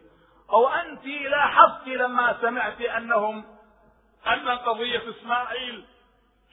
أو 0.51 0.69
أنت 0.69 1.07
لاحظت 1.07 1.87
لما 1.87 2.37
سمعت 2.41 2.81
أنهم 2.81 3.45
أن 4.27 4.49
قضية 4.49 5.03
إسماعيل 5.11 5.85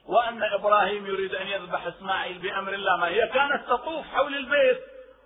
وأن 0.06 0.44
إبراهيم 0.44 1.06
يريد 1.06 1.36
أن 1.36 1.48
يذبح 1.48 1.86
إسماعيل 1.86 2.38
بأمر 2.38 2.74
الله 2.74 2.98
ما 2.98 3.08
هي 3.08 3.28
كانت 3.28 3.64
تطوف 3.68 4.06
حول 4.06 4.36
البيت. 4.36 4.80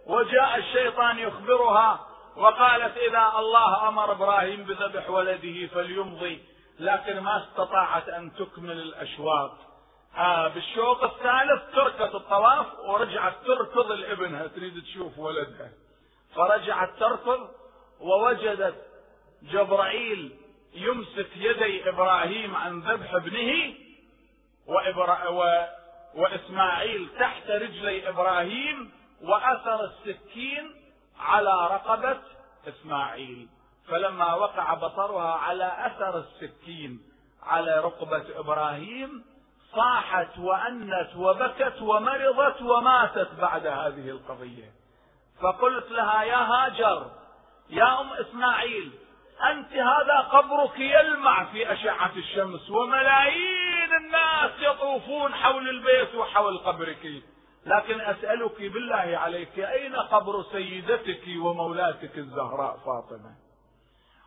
وجاء 0.07 0.57
الشيطان 0.57 1.19
يخبرها 1.19 2.07
وقالت 2.35 2.97
إذا 2.97 3.31
الله 3.39 3.87
أمر 3.87 4.11
إبراهيم 4.11 4.63
بذبح 4.63 5.09
ولده 5.09 5.67
فليمضي 5.67 6.43
لكن 6.79 7.19
ما 7.19 7.43
استطاعت 7.43 8.09
أن 8.09 8.33
تكمل 8.35 8.71
الاشواط 8.71 9.51
آه 10.17 10.47
بالشوط 10.47 11.03
الثالث 11.03 11.75
تركت 11.75 12.15
الطواف 12.15 12.79
ورجعت 12.79 13.33
تركض 13.45 13.91
لابنها 13.91 14.47
تريد 14.47 14.83
تشوف 14.83 15.19
ولدها. 15.19 15.69
فرجعت 16.35 16.89
تركض 16.99 17.49
ووجدت 17.99 18.75
جبرائيل 19.43 20.31
يمسك 20.73 21.27
يدي 21.35 21.89
إبراهيم 21.89 22.55
عن 22.55 22.79
ذبح 22.79 23.13
ابنه 23.13 23.73
وإبرا 24.67 25.27
و... 25.27 25.65
وإسماعيل 26.15 27.09
تحت 27.19 27.49
رجلي 27.49 28.09
إبراهيم 28.09 28.91
وأثر 29.23 29.83
السكين 29.83 30.71
على 31.19 31.67
رقبة 31.71 32.19
إسماعيل. 32.67 33.47
فلما 33.87 34.33
وقع 34.33 34.73
بصرها 34.73 35.31
على 35.31 35.71
أثر 35.85 36.17
السكين 36.17 36.99
على 37.43 37.79
رقبة 37.79 38.39
إبراهيم 38.39 39.25
صاحت 39.75 40.37
وأنت 40.37 41.15
وبكت 41.15 41.81
ومرضت 41.81 42.61
وماتت 42.61 43.31
بعد 43.41 43.67
هذه 43.67 44.09
القضية. 44.09 44.71
فقلت 45.41 45.91
لها 45.91 46.23
يا 46.23 46.37
هاجر 46.37 47.11
يا 47.69 48.01
أم 48.01 48.13
إسماعيل 48.13 48.91
أنت 49.51 49.73
هذا 49.73 50.19
قبرك 50.19 50.79
يلمع 50.79 51.45
في 51.45 51.73
أشعة 51.73 52.11
الشمس 52.15 52.69
وملايين 52.69 53.93
الناس 53.93 54.51
يطوفون 54.59 55.33
حول 55.35 55.69
البيت 55.69 56.15
وحول 56.15 56.57
قبرك. 56.57 57.23
لكن 57.65 58.01
أسألك 58.01 58.61
بالله 58.61 59.17
عليك 59.17 59.59
أين 59.59 59.95
قبر 59.95 60.43
سيدتك 60.51 61.23
ومولاتك 61.41 62.17
الزهراء 62.17 62.77
فاطمة؟ 62.85 63.35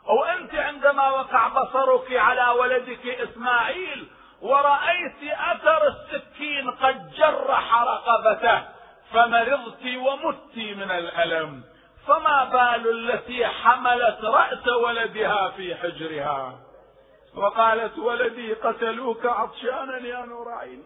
أو 0.08 0.24
أنت 0.24 0.54
عندما 0.54 1.10
وقع 1.10 1.48
بصرك 1.48 2.12
على 2.12 2.58
ولدك 2.60 3.06
إسماعيل 3.06 4.08
ورأيت 4.42 5.22
أثر 5.22 5.86
السكين 5.88 6.70
قد 6.70 7.10
جرح 7.10 7.82
رقبته 7.82 8.62
فمرضت 9.12 9.86
ومت 9.96 10.56
من 10.56 10.90
الألم 10.90 11.62
فما 12.06 12.44
بال 12.44 13.10
التي 13.10 13.46
حملت 13.46 14.24
رأس 14.24 14.68
ولدها 14.68 15.50
في 15.50 15.74
حجرها؟ 15.74 16.58
وقالت 17.34 17.98
ولدي 17.98 18.52
قتلوك 18.52 19.26
عطشانا 19.26 19.98
يا 19.98 20.24
نور 20.24 20.52
عيني 20.52 20.82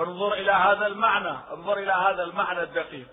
انظر 0.00 0.32
إلى 0.32 0.52
هذا 0.52 0.86
المعنى 0.86 1.36
انظر 1.52 1.78
إلى 1.78 1.92
هذا 1.92 2.22
المعنى 2.22 2.62
الدقيق. 2.62 3.08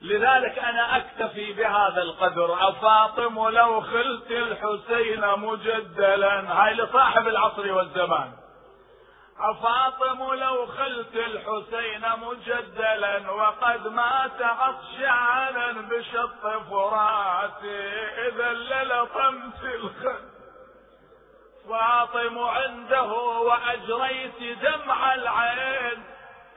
لذلك 0.00 0.58
أنا 0.58 0.96
أكتفي 0.96 1.52
بهذا 1.52 2.02
القدر. 2.02 2.68
أفاطم 2.68 3.48
لو 3.48 3.80
خلت 3.80 4.30
الحسين 4.30 5.26
مجدلا. 5.38 6.52
هاي 6.52 6.74
لصاحب 6.74 7.28
العصر 7.28 7.72
والزمان. 7.72 8.32
أفاطم 9.40 10.34
لو 10.34 10.66
خلت 10.66 11.14
الحسين 11.14 12.02
مجدلا. 12.20 13.30
وقد 13.30 13.88
مات 13.88 14.42
عطشانا 14.42 15.72
بشط 15.72 16.68
فراتي 16.70 17.88
إذا 18.28 18.52
للطمت 18.52 19.64
الخد 19.64 20.39
فاطم 21.68 22.38
عنده 22.38 23.12
وأجريت 23.12 24.58
دمع 24.62 25.14
العين 25.14 26.04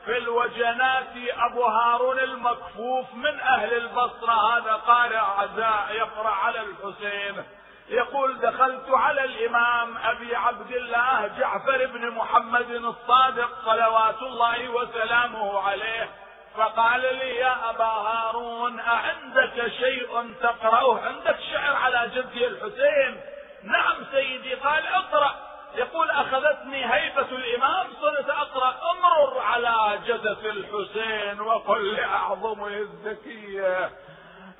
في 0.05 0.17
الوجنات 0.17 1.13
أبو 1.29 1.65
هارون 1.65 2.19
المكفوف 2.19 3.13
من 3.13 3.39
أهل 3.39 3.73
البصرة. 3.73 4.57
هذا 4.57 4.73
قارئ 4.73 5.17
عزاء 5.17 5.87
يقرأ 5.91 6.29
على 6.29 6.59
الحسين. 6.61 7.43
يقول 7.89 8.39
دخلت 8.39 8.89
على 8.89 9.23
الإمام 9.23 9.97
أبي 9.97 10.35
عبد 10.35 10.71
الله 10.71 11.27
جعفر 11.27 11.85
بن 11.85 12.09
محمد 12.09 12.71
الصادق 12.71 13.49
صلوات 13.65 14.21
الله 14.21 14.69
وسلامه 14.69 15.59
عليه. 15.59 16.09
فقال 16.57 17.01
لي 17.01 17.35
يا 17.35 17.69
أبا 17.69 17.85
هارون 17.85 18.79
أعندك 18.79 19.67
شيء 19.79 20.33
تقرأه؟ 20.41 20.99
عندك 20.99 21.37
شعر 21.51 21.75
على 21.75 22.11
جدي 22.15 22.47
الحسين؟ 22.47 23.32
نعم 23.63 23.95
سيدي 24.11 24.53
قال 24.53 24.87
اقرأ. 24.87 25.35
يقول 25.75 26.09
أخذتني 26.09 26.93
هيبة 26.93 27.21
الإمام 27.21 27.87
صرت 28.01 28.29
أقرأ. 28.29 28.75
امرر 28.91 29.39
على 29.39 29.99
جدث 30.07 30.45
الحسين 30.45 31.41
وقل 31.41 31.93
لأعظمه 31.93 32.67
الزكية. 32.67 33.91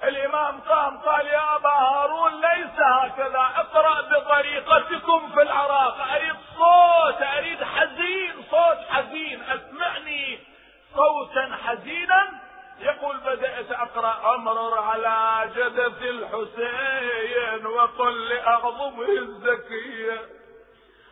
الإمام 0.04 0.60
قام 0.62 0.98
قال 0.98 1.28
يا 1.28 1.56
أبا 1.56 1.70
هارون 1.70 2.42
ليس 2.42 2.80
هكذا. 2.80 3.52
اقرأ 3.56 4.02
بطريقتكم 4.02 5.32
في 5.34 5.42
العراق. 5.42 5.98
أريد 6.16 6.36
صوت 6.58 7.22
أريد 7.22 7.64
حزين 7.64 8.34
صوت 8.52 8.78
حزين. 8.90 9.44
أسمعني 9.44 10.40
صوتا 10.96 11.58
حزينا 11.66 12.43
يقول 12.84 13.18
بدأت 13.18 13.72
أقرأ 13.72 14.36
أمرر 14.36 14.80
على 14.80 15.50
جدث 15.56 16.02
الحسين 16.02 17.66
وقل 17.66 18.30
لأعظمه 18.30 19.08
الزكية. 19.10 20.22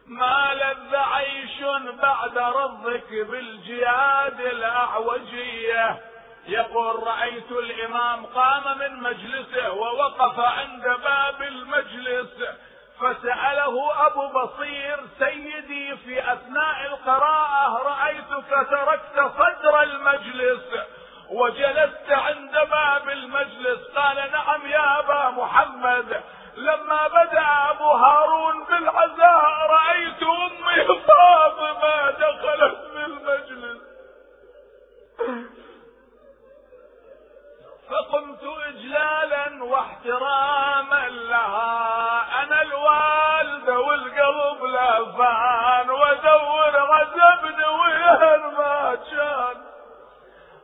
ما 0.07 0.53
لذ 0.53 0.95
عيش 0.95 1.61
بعد 2.01 2.37
رضك 2.37 3.09
بالجياد 3.11 4.39
الأعوجية. 4.39 6.01
يقول 6.47 7.07
رأيت 7.07 7.51
الإمام 7.51 8.25
قام 8.25 8.77
من 8.77 9.03
مجلسه 9.03 9.71
ووقف 9.71 10.39
عند 10.39 10.83
باب 10.83 11.41
المجلس. 11.41 12.43
فسأله 12.99 14.05
أبو 14.07 14.27
بصير 14.27 14.99
سيدي 15.19 15.97
في 15.97 16.33
أثناء 16.33 16.85
القراءة 16.85 17.83
رأيتك 17.83 18.69
تركت 18.69 19.31
صدر 19.37 19.83
المجلس. 19.83 21.00
وجلست 21.31 22.11
عند 22.11 22.51
باب 22.51 23.09
المجلس 23.09 23.79
قال 23.95 24.31
نعم 24.31 24.65
يا 24.65 24.99
أبا 24.99 25.29
محمد. 25.29 26.23
لما 26.55 27.07
بدأ 27.07 27.45
أبو 27.69 27.91
هارون 27.91 28.63
بالعزاء 28.63 29.67
رأيت 29.69 30.23
أمي 30.23 30.99
فاطمة 31.07 32.11
دخلت 32.11 32.79
بالمجلس 32.93 33.81
فقمت 37.89 38.43
إجلالا 38.67 39.63
واحتراما 39.63 41.09
لها. 41.09 42.43
أنا 42.43 42.61
الوالدة 42.61 43.79
والقلب 43.79 44.63
لفان 44.63 45.89
ودور 45.89 46.75
غزبني 46.75 47.65
وين 47.65 48.41
ما 48.57 48.95
كان. 49.11 49.60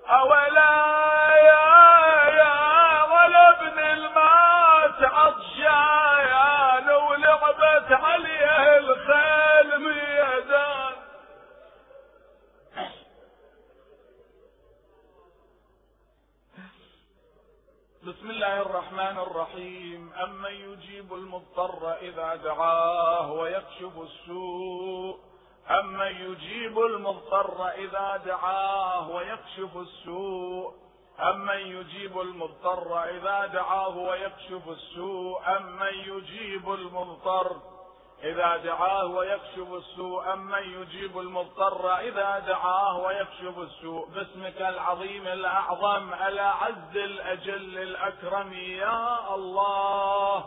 أولا 0.10 0.88
يا 1.38 3.01
غلبني 3.01 3.93
المات 3.93 5.03
عطشان 5.14 6.89
ولعبت 6.89 7.91
عليه 7.91 8.78
الخيل 8.78 9.80
ميدان 9.80 10.93
بسم 18.03 18.30
الله 18.30 18.62
الرحمن 18.62 19.18
الرحيم 19.18 20.14
أمن 20.24 20.51
يجيب 20.51 21.14
المضطر 21.14 21.93
إذا 22.01 22.36
دعاه 22.36 23.32
ويكشف 23.32 23.91
السوء 24.01 25.20
أمن 25.70 26.08
يجيب 26.08 26.80
المضطر 27.42 27.70
إذا 27.70 28.18
دعاه 28.26 29.10
ويكشف 29.10 29.78
السوء 29.78 30.74
أمن 31.20 31.58
يجيب 31.58 32.20
المضطر 32.20 33.04
إذا 33.04 33.46
دعاه 33.46 33.98
ويكشف 33.98 34.70
السوء 34.70 35.42
أمن 35.58 35.94
يجيب 35.94 36.72
المضطر 36.72 37.62
إذا 38.24 38.58
دعاه 38.58 39.06
ويكشف 39.06 39.74
السوء 39.74 40.34
أمن 40.34 40.64
يجيب 40.64 41.20
المضطر 41.20 42.00
إذا 42.00 42.40
دعاه 42.40 42.98
ويكشف 42.98 43.58
السوء. 43.58 44.08
باسمك 44.10 44.62
العظيم 44.62 45.28
الأعظم 45.28 46.14
الأعز 46.14 46.96
الأجل 46.96 47.78
الأكرم 47.78 48.54
يا 48.54 49.36
الله. 49.36 50.46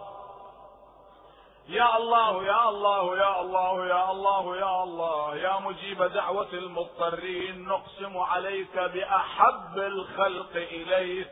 يا 1.71 1.97
الله 1.97 2.45
يا 2.45 2.69
الله 2.69 3.17
يا 3.17 3.41
الله 3.41 3.87
يا 3.87 4.11
الله 4.11 4.57
يا 4.57 4.83
الله 4.83 5.37
يا 5.37 5.59
مجيب 5.59 6.03
دعوة 6.03 6.53
المضطرين 6.53 7.65
نقسم 7.65 8.19
عليك 8.19 8.79
بأحب 8.79 9.79
الخلق 9.79 10.57
إليك 10.57 11.29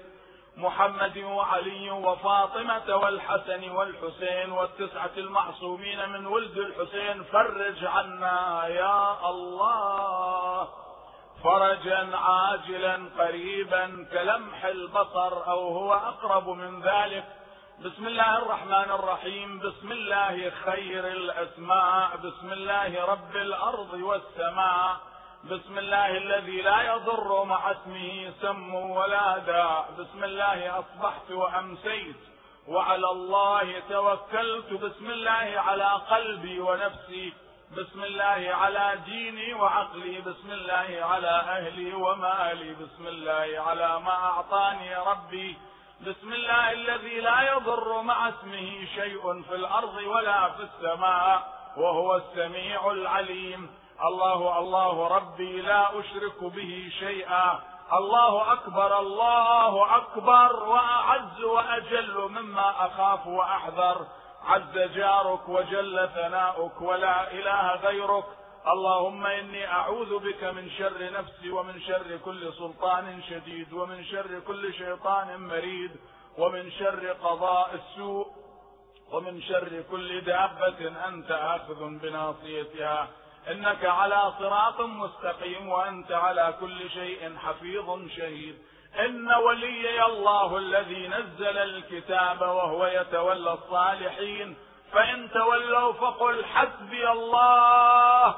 محمد 0.57 1.19
وعلي 1.19 1.91
وفاطمة 1.91 2.97
والحسن 2.97 3.71
والحسين 3.71 4.53
والتسعة 4.53 5.11
المعصومين 5.17 6.09
من 6.09 6.27
ولد 6.27 6.59
الحسين 6.59 7.23
فرج 7.23 7.85
عنا 7.85 8.67
يا 8.67 9.31
الله. 9.31 10.69
فرجا 11.45 12.17
عاجلا 12.17 13.11
قريبا 13.19 14.09
كلمح 14.13 14.65
البصر 14.65 15.51
أو 15.51 15.69
هو 15.69 15.93
أقرب 15.93 16.49
من 16.49 16.83
ذلك. 16.83 17.38
بسم 17.85 18.07
الله 18.07 18.39
الرحمن 18.39 18.91
الرحيم. 18.91 19.59
بسم 19.59 19.93
الله 19.93 20.51
خير 20.51 21.07
الأسماء. 21.07 22.17
بسم 22.17 22.53
الله 22.53 23.05
رب 23.07 23.37
الأرض 23.37 23.93
والسماء. 23.93 24.97
بسم 25.45 25.79
الله 25.79 26.07
الذي 26.07 26.63
لا 26.63 26.83
يضر 26.83 27.45
مع 27.45 27.71
اسمه 27.71 28.33
سم 28.43 28.75
ولا 28.75 29.39
داء. 29.39 29.89
بسم 29.99 30.25
الله 30.25 30.79
أصبحت 30.79 31.31
وأمسيت 31.31 32.17
وعلى 32.69 33.11
الله 33.11 33.83
توكلت. 33.91 34.73
بسم 34.73 35.11
الله 35.11 35.55
على 35.57 35.91
قلبي 36.11 36.61
ونفسي. 36.61 37.33
بسم 37.77 38.05
الله 38.05 38.55
على 38.55 38.99
ديني 39.07 39.55
وعقلي. 39.55 40.21
بسم 40.21 40.51
الله 40.51 40.99
على 41.03 41.35
أهلي 41.57 41.95
ومالي. 41.95 42.75
بسم 42.75 43.07
الله 43.07 43.63
على 43.67 44.01
ما 44.01 44.13
أعطاني 44.13 44.97
ربي. 44.97 45.59
بسم 46.07 46.33
الله 46.33 46.73
الذي 46.73 47.21
لا 47.21 47.53
يضر 47.53 48.03
مع 48.03 48.29
اسمه 48.29 48.87
شيء 48.95 49.43
في 49.43 49.55
الأرض 49.55 49.95
ولا 49.95 50.49
في 50.49 50.63
السماء 50.63 51.43
وهو 51.77 52.17
السميع 52.17 52.91
العليم. 52.91 53.71
الله 54.05 54.59
الله 54.59 55.09
ربي 55.09 55.61
لا 55.61 56.01
أشرك 56.01 56.45
به 56.45 56.93
شيئا. 56.99 57.61
الله 57.93 58.53
أكبر 58.53 58.99
الله 58.99 59.97
أكبر 59.97 60.69
وأعز 60.69 61.41
وأجل 61.41 62.29
مما 62.31 62.87
أخاف 62.87 63.27
وأحذر. 63.27 64.07
عز 64.47 64.79
جارك 64.79 65.49
وجل 65.49 66.09
ثناؤك 66.15 66.81
ولا 66.81 67.33
إله 67.33 67.75
غيرك. 67.75 68.25
اللهم 68.73 69.27
إني 69.27 69.67
أعوذ 69.67 70.19
بك 70.19 70.45
من 70.45 70.71
شر 70.71 71.11
نفسي 71.13 71.51
ومن 71.51 71.81
شر 71.81 72.17
كل 72.25 72.53
سلطان 72.53 73.23
شديد 73.31 73.73
ومن 73.73 74.05
شر 74.05 74.41
كل 74.47 74.75
شيطان 74.75 75.41
مريد 75.41 75.97
ومن 76.39 76.71
شر 76.71 77.07
قضاء 77.23 77.75
السوء 77.75 78.27
ومن 79.13 79.43
شر 79.43 79.83
كل 79.91 80.21
دابة 80.21 81.09
أنت 81.09 81.31
آخذ 81.31 81.99
بناصيتها. 82.03 83.09
إنك 83.51 83.85
على 83.85 84.33
صراط 84.39 84.81
مستقيم 84.81 85.69
وأنت 85.69 86.13
على 86.13 86.55
كل 86.61 86.91
شيء 86.91 87.37
حفيظ 87.37 88.09
شهيد. 88.17 88.59
إن 88.99 89.33
وليي 89.33 90.05
الله 90.07 90.59
الذي 90.59 91.09
نزل 91.09 91.59
الكتاب 91.59 92.41
وهو 92.41 92.87
يتولى 92.87 93.53
الصالحين. 93.53 94.57
فإن 94.93 95.31
تولوا 95.31 95.93
فقل 95.93 96.45
حسبي 96.45 97.11
الله. 97.11 98.35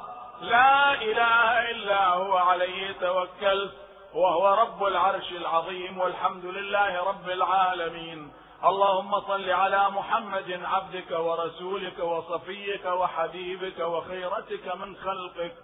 إله 1.03 1.71
إلا 1.71 2.09
هو 2.09 2.37
عليه 2.37 2.93
توكلت 3.01 3.73
وهو 4.15 4.55
رب 4.55 4.85
العرش 4.85 5.33
العظيم 5.33 5.99
والحمد 5.99 6.45
لله 6.45 7.05
رب 7.05 7.31
العالمين. 7.31 8.33
اللهم 8.65 9.21
صل 9.21 9.51
على 9.51 9.91
محمد 9.91 10.61
عبدك 10.65 11.11
ورسولك 11.11 11.99
وصفيك 11.99 12.85
وحبيبك 12.85 13.79
وخيرتك 13.79 14.77
من 14.77 14.97
خلقك 14.97 15.55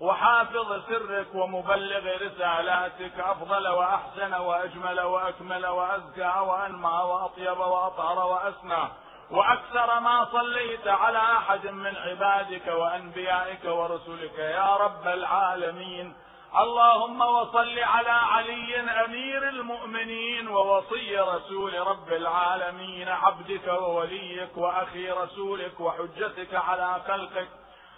وحافظ 0.00 0.86
سرك 0.88 1.34
ومبلغ 1.34 2.04
رسالاتك 2.26 3.20
أفضل 3.20 3.68
وأحسن 3.68 4.34
وأجمل 4.34 5.00
وأكمل 5.00 5.66
وأزكى 5.66 6.32
وأنمى 6.40 6.98
وأطيب 7.10 7.58
وأطهر 7.58 8.26
وأسنى. 8.26 8.88
وأكثر 9.30 10.00
ما 10.00 10.28
صليت 10.32 10.88
على 10.88 11.18
أحد 11.18 11.66
من 11.66 11.96
عبادك 11.96 12.66
وأنبيائك 12.66 13.64
ورسلك 13.64 14.38
يا 14.38 14.76
رب 14.76 15.08
العالمين. 15.08 16.14
اللهم 16.58 17.20
وصل 17.20 17.78
على 17.78 18.10
علي 18.10 18.80
أمير 19.04 19.48
المؤمنين 19.48 20.48
ووصي 20.48 21.18
رسول 21.18 21.86
رب 21.86 22.12
العالمين 22.12 23.08
عبدك 23.08 23.66
ووليك 23.66 24.56
وأخي 24.56 25.10
رسولك 25.10 25.80
وحجتك 25.80 26.54
على 26.54 27.00
خلقك 27.08 27.48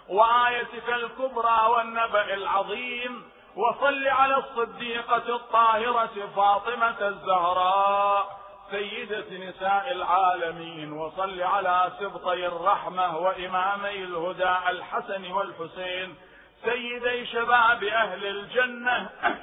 وآيتك 0.09 0.89
الكبرى 0.89 1.67
والنبأ 1.67 2.33
العظيم. 2.33 3.31
وصل 3.55 4.07
على 4.07 4.37
الصديقة 4.37 5.35
الطاهرة 5.35 6.29
فاطمة 6.35 7.07
الزهراء. 7.07 8.36
سيدة 8.71 9.25
نساء 9.31 9.91
العالمين 9.91 10.91
وصل 10.91 11.41
على 11.41 11.91
سبطي 11.99 12.47
الرحمة 12.47 13.17
وإمامي 13.17 14.03
الهدى 14.03 14.69
الحسن 14.69 15.31
والحسين 15.31 16.15
سيدي 16.63 17.25
شباب 17.25 17.83
أهل 17.83 18.25
الجنة. 18.25 19.09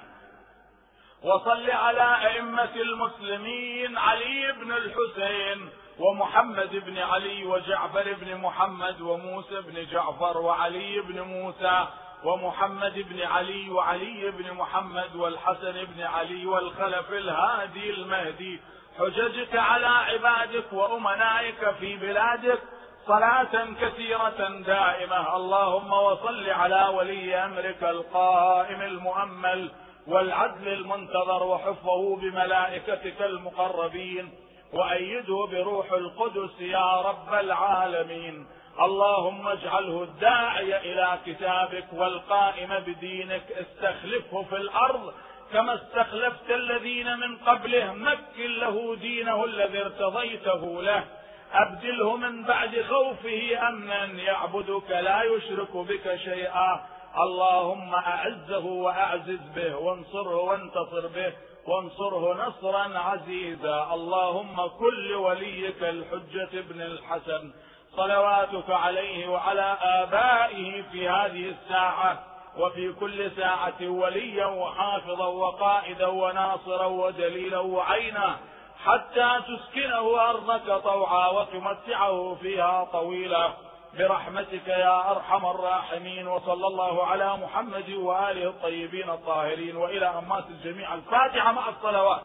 وصل 1.24 1.70
على 1.70 2.26
أئمة 2.26 2.74
المسلمين 2.76 3.98
علي 3.98 4.52
بن 4.52 4.72
الحسين 4.72 5.68
ومحمد 5.98 6.76
بن 6.76 6.98
علي 6.98 7.44
وجعفر 7.44 8.12
بن 8.12 8.36
محمد 8.36 9.00
وموسى 9.00 9.60
بن 9.60 9.86
جعفر 9.86 10.38
وعلي 10.38 11.00
بن 11.00 11.20
موسى 11.20 11.86
ومحمد 12.24 12.98
بن 13.08 13.20
علي 13.22 13.70
وعلي 13.70 14.30
بن 14.30 14.54
محمد 14.54 15.16
والحسن 15.16 15.84
بن 15.84 16.02
علي 16.02 16.46
والخلف 16.46 17.12
الهادي 17.12 17.90
المهدي. 17.90 18.60
حججك 18.98 19.56
على 19.56 19.86
عبادك 19.86 20.72
وأمنائك 20.72 21.70
في 21.80 21.96
بلادك 21.96 22.58
صلاة 23.06 23.66
كثيرة 23.80 24.48
دائمة. 24.66 25.36
اللهم 25.36 25.92
وصل 25.92 26.50
على 26.50 26.88
ولي 26.94 27.34
أمرك 27.36 27.82
القائم 27.82 28.82
المؤمل 28.82 29.70
والعدل 30.06 30.68
المنتظر 30.68 31.42
وحفظه 31.42 32.16
بملائكتك 32.16 33.22
المقربين. 33.22 34.34
وأيده 34.72 35.46
بروح 35.50 35.92
القدس 35.92 36.60
يا 36.60 37.00
رب 37.00 37.34
العالمين. 37.34 38.46
اللهم 38.80 39.48
اجعله 39.48 40.02
الداعي 40.02 40.92
إلى 40.92 41.18
كتابك 41.26 41.86
والقائم 41.92 42.78
بدينك 42.86 43.52
استخلفه 43.52 44.42
في 44.42 44.56
الأرض 44.56 45.14
كما 45.52 45.74
استخلفت 45.74 46.50
الذين 46.50 47.18
من 47.18 47.36
قبله. 47.36 47.92
مكن 47.92 48.50
له 48.50 48.96
دينه 48.96 49.44
الذي 49.44 49.80
ارتضيته 49.82 50.82
له. 50.82 51.04
أبدله 51.52 52.16
من 52.16 52.44
بعد 52.44 52.82
خوفه 52.88 53.68
أمنا 53.68 54.04
يعبدك 54.04 54.90
لا 54.90 55.22
يشرك 55.22 55.76
بك 55.76 56.16
شيئا. 56.16 56.86
اللهم 57.18 57.94
أعزه 57.94 58.64
وأعزز 58.64 59.40
به 59.56 59.76
وانصره 59.76 60.36
وانتصر 60.36 61.06
به 61.06 61.32
وانصره 61.66 62.46
نصرا 62.46 62.98
عزيزا. 62.98 63.88
اللهم 63.94 64.66
كل 64.66 65.12
وليك 65.12 65.82
الحجة 65.82 66.58
ابن 66.58 66.82
الحسن. 66.82 67.52
صلواتك 67.96 68.70
عليه 68.70 69.28
وعلى 69.28 69.76
آبائه 69.82 70.82
في 70.82 71.08
هذه 71.08 71.48
الساعة 71.48 72.18
وفي 72.58 72.92
كل 72.92 73.30
ساعة 73.30 73.80
وليا 73.80 74.46
وحافظا 74.46 75.26
وقائدا 75.26 76.06
وناصرا 76.06 76.86
ودليلا 76.86 77.58
وعينا 77.58 78.36
حتى 78.84 79.40
تسكنه 79.48 80.30
أرضك 80.30 80.82
طوعا 80.82 81.28
وتمتعه 81.28 82.36
فيها 82.42 82.84
طويلا. 82.84 83.50
برحمتك 83.98 84.68
يا 84.68 85.10
أرحم 85.10 85.46
الراحمين 85.46 86.28
وصلى 86.28 86.66
الله 86.66 87.06
على 87.06 87.36
محمد 87.36 87.90
وآله 87.90 88.48
الطيبين 88.48 89.10
الطاهرين 89.10 89.76
وإلى 89.76 90.06
أمات 90.06 90.44
الجميع. 90.50 90.94
الفاتحة 90.94 91.52
مع 91.52 91.68
الصلوات. 91.68 92.22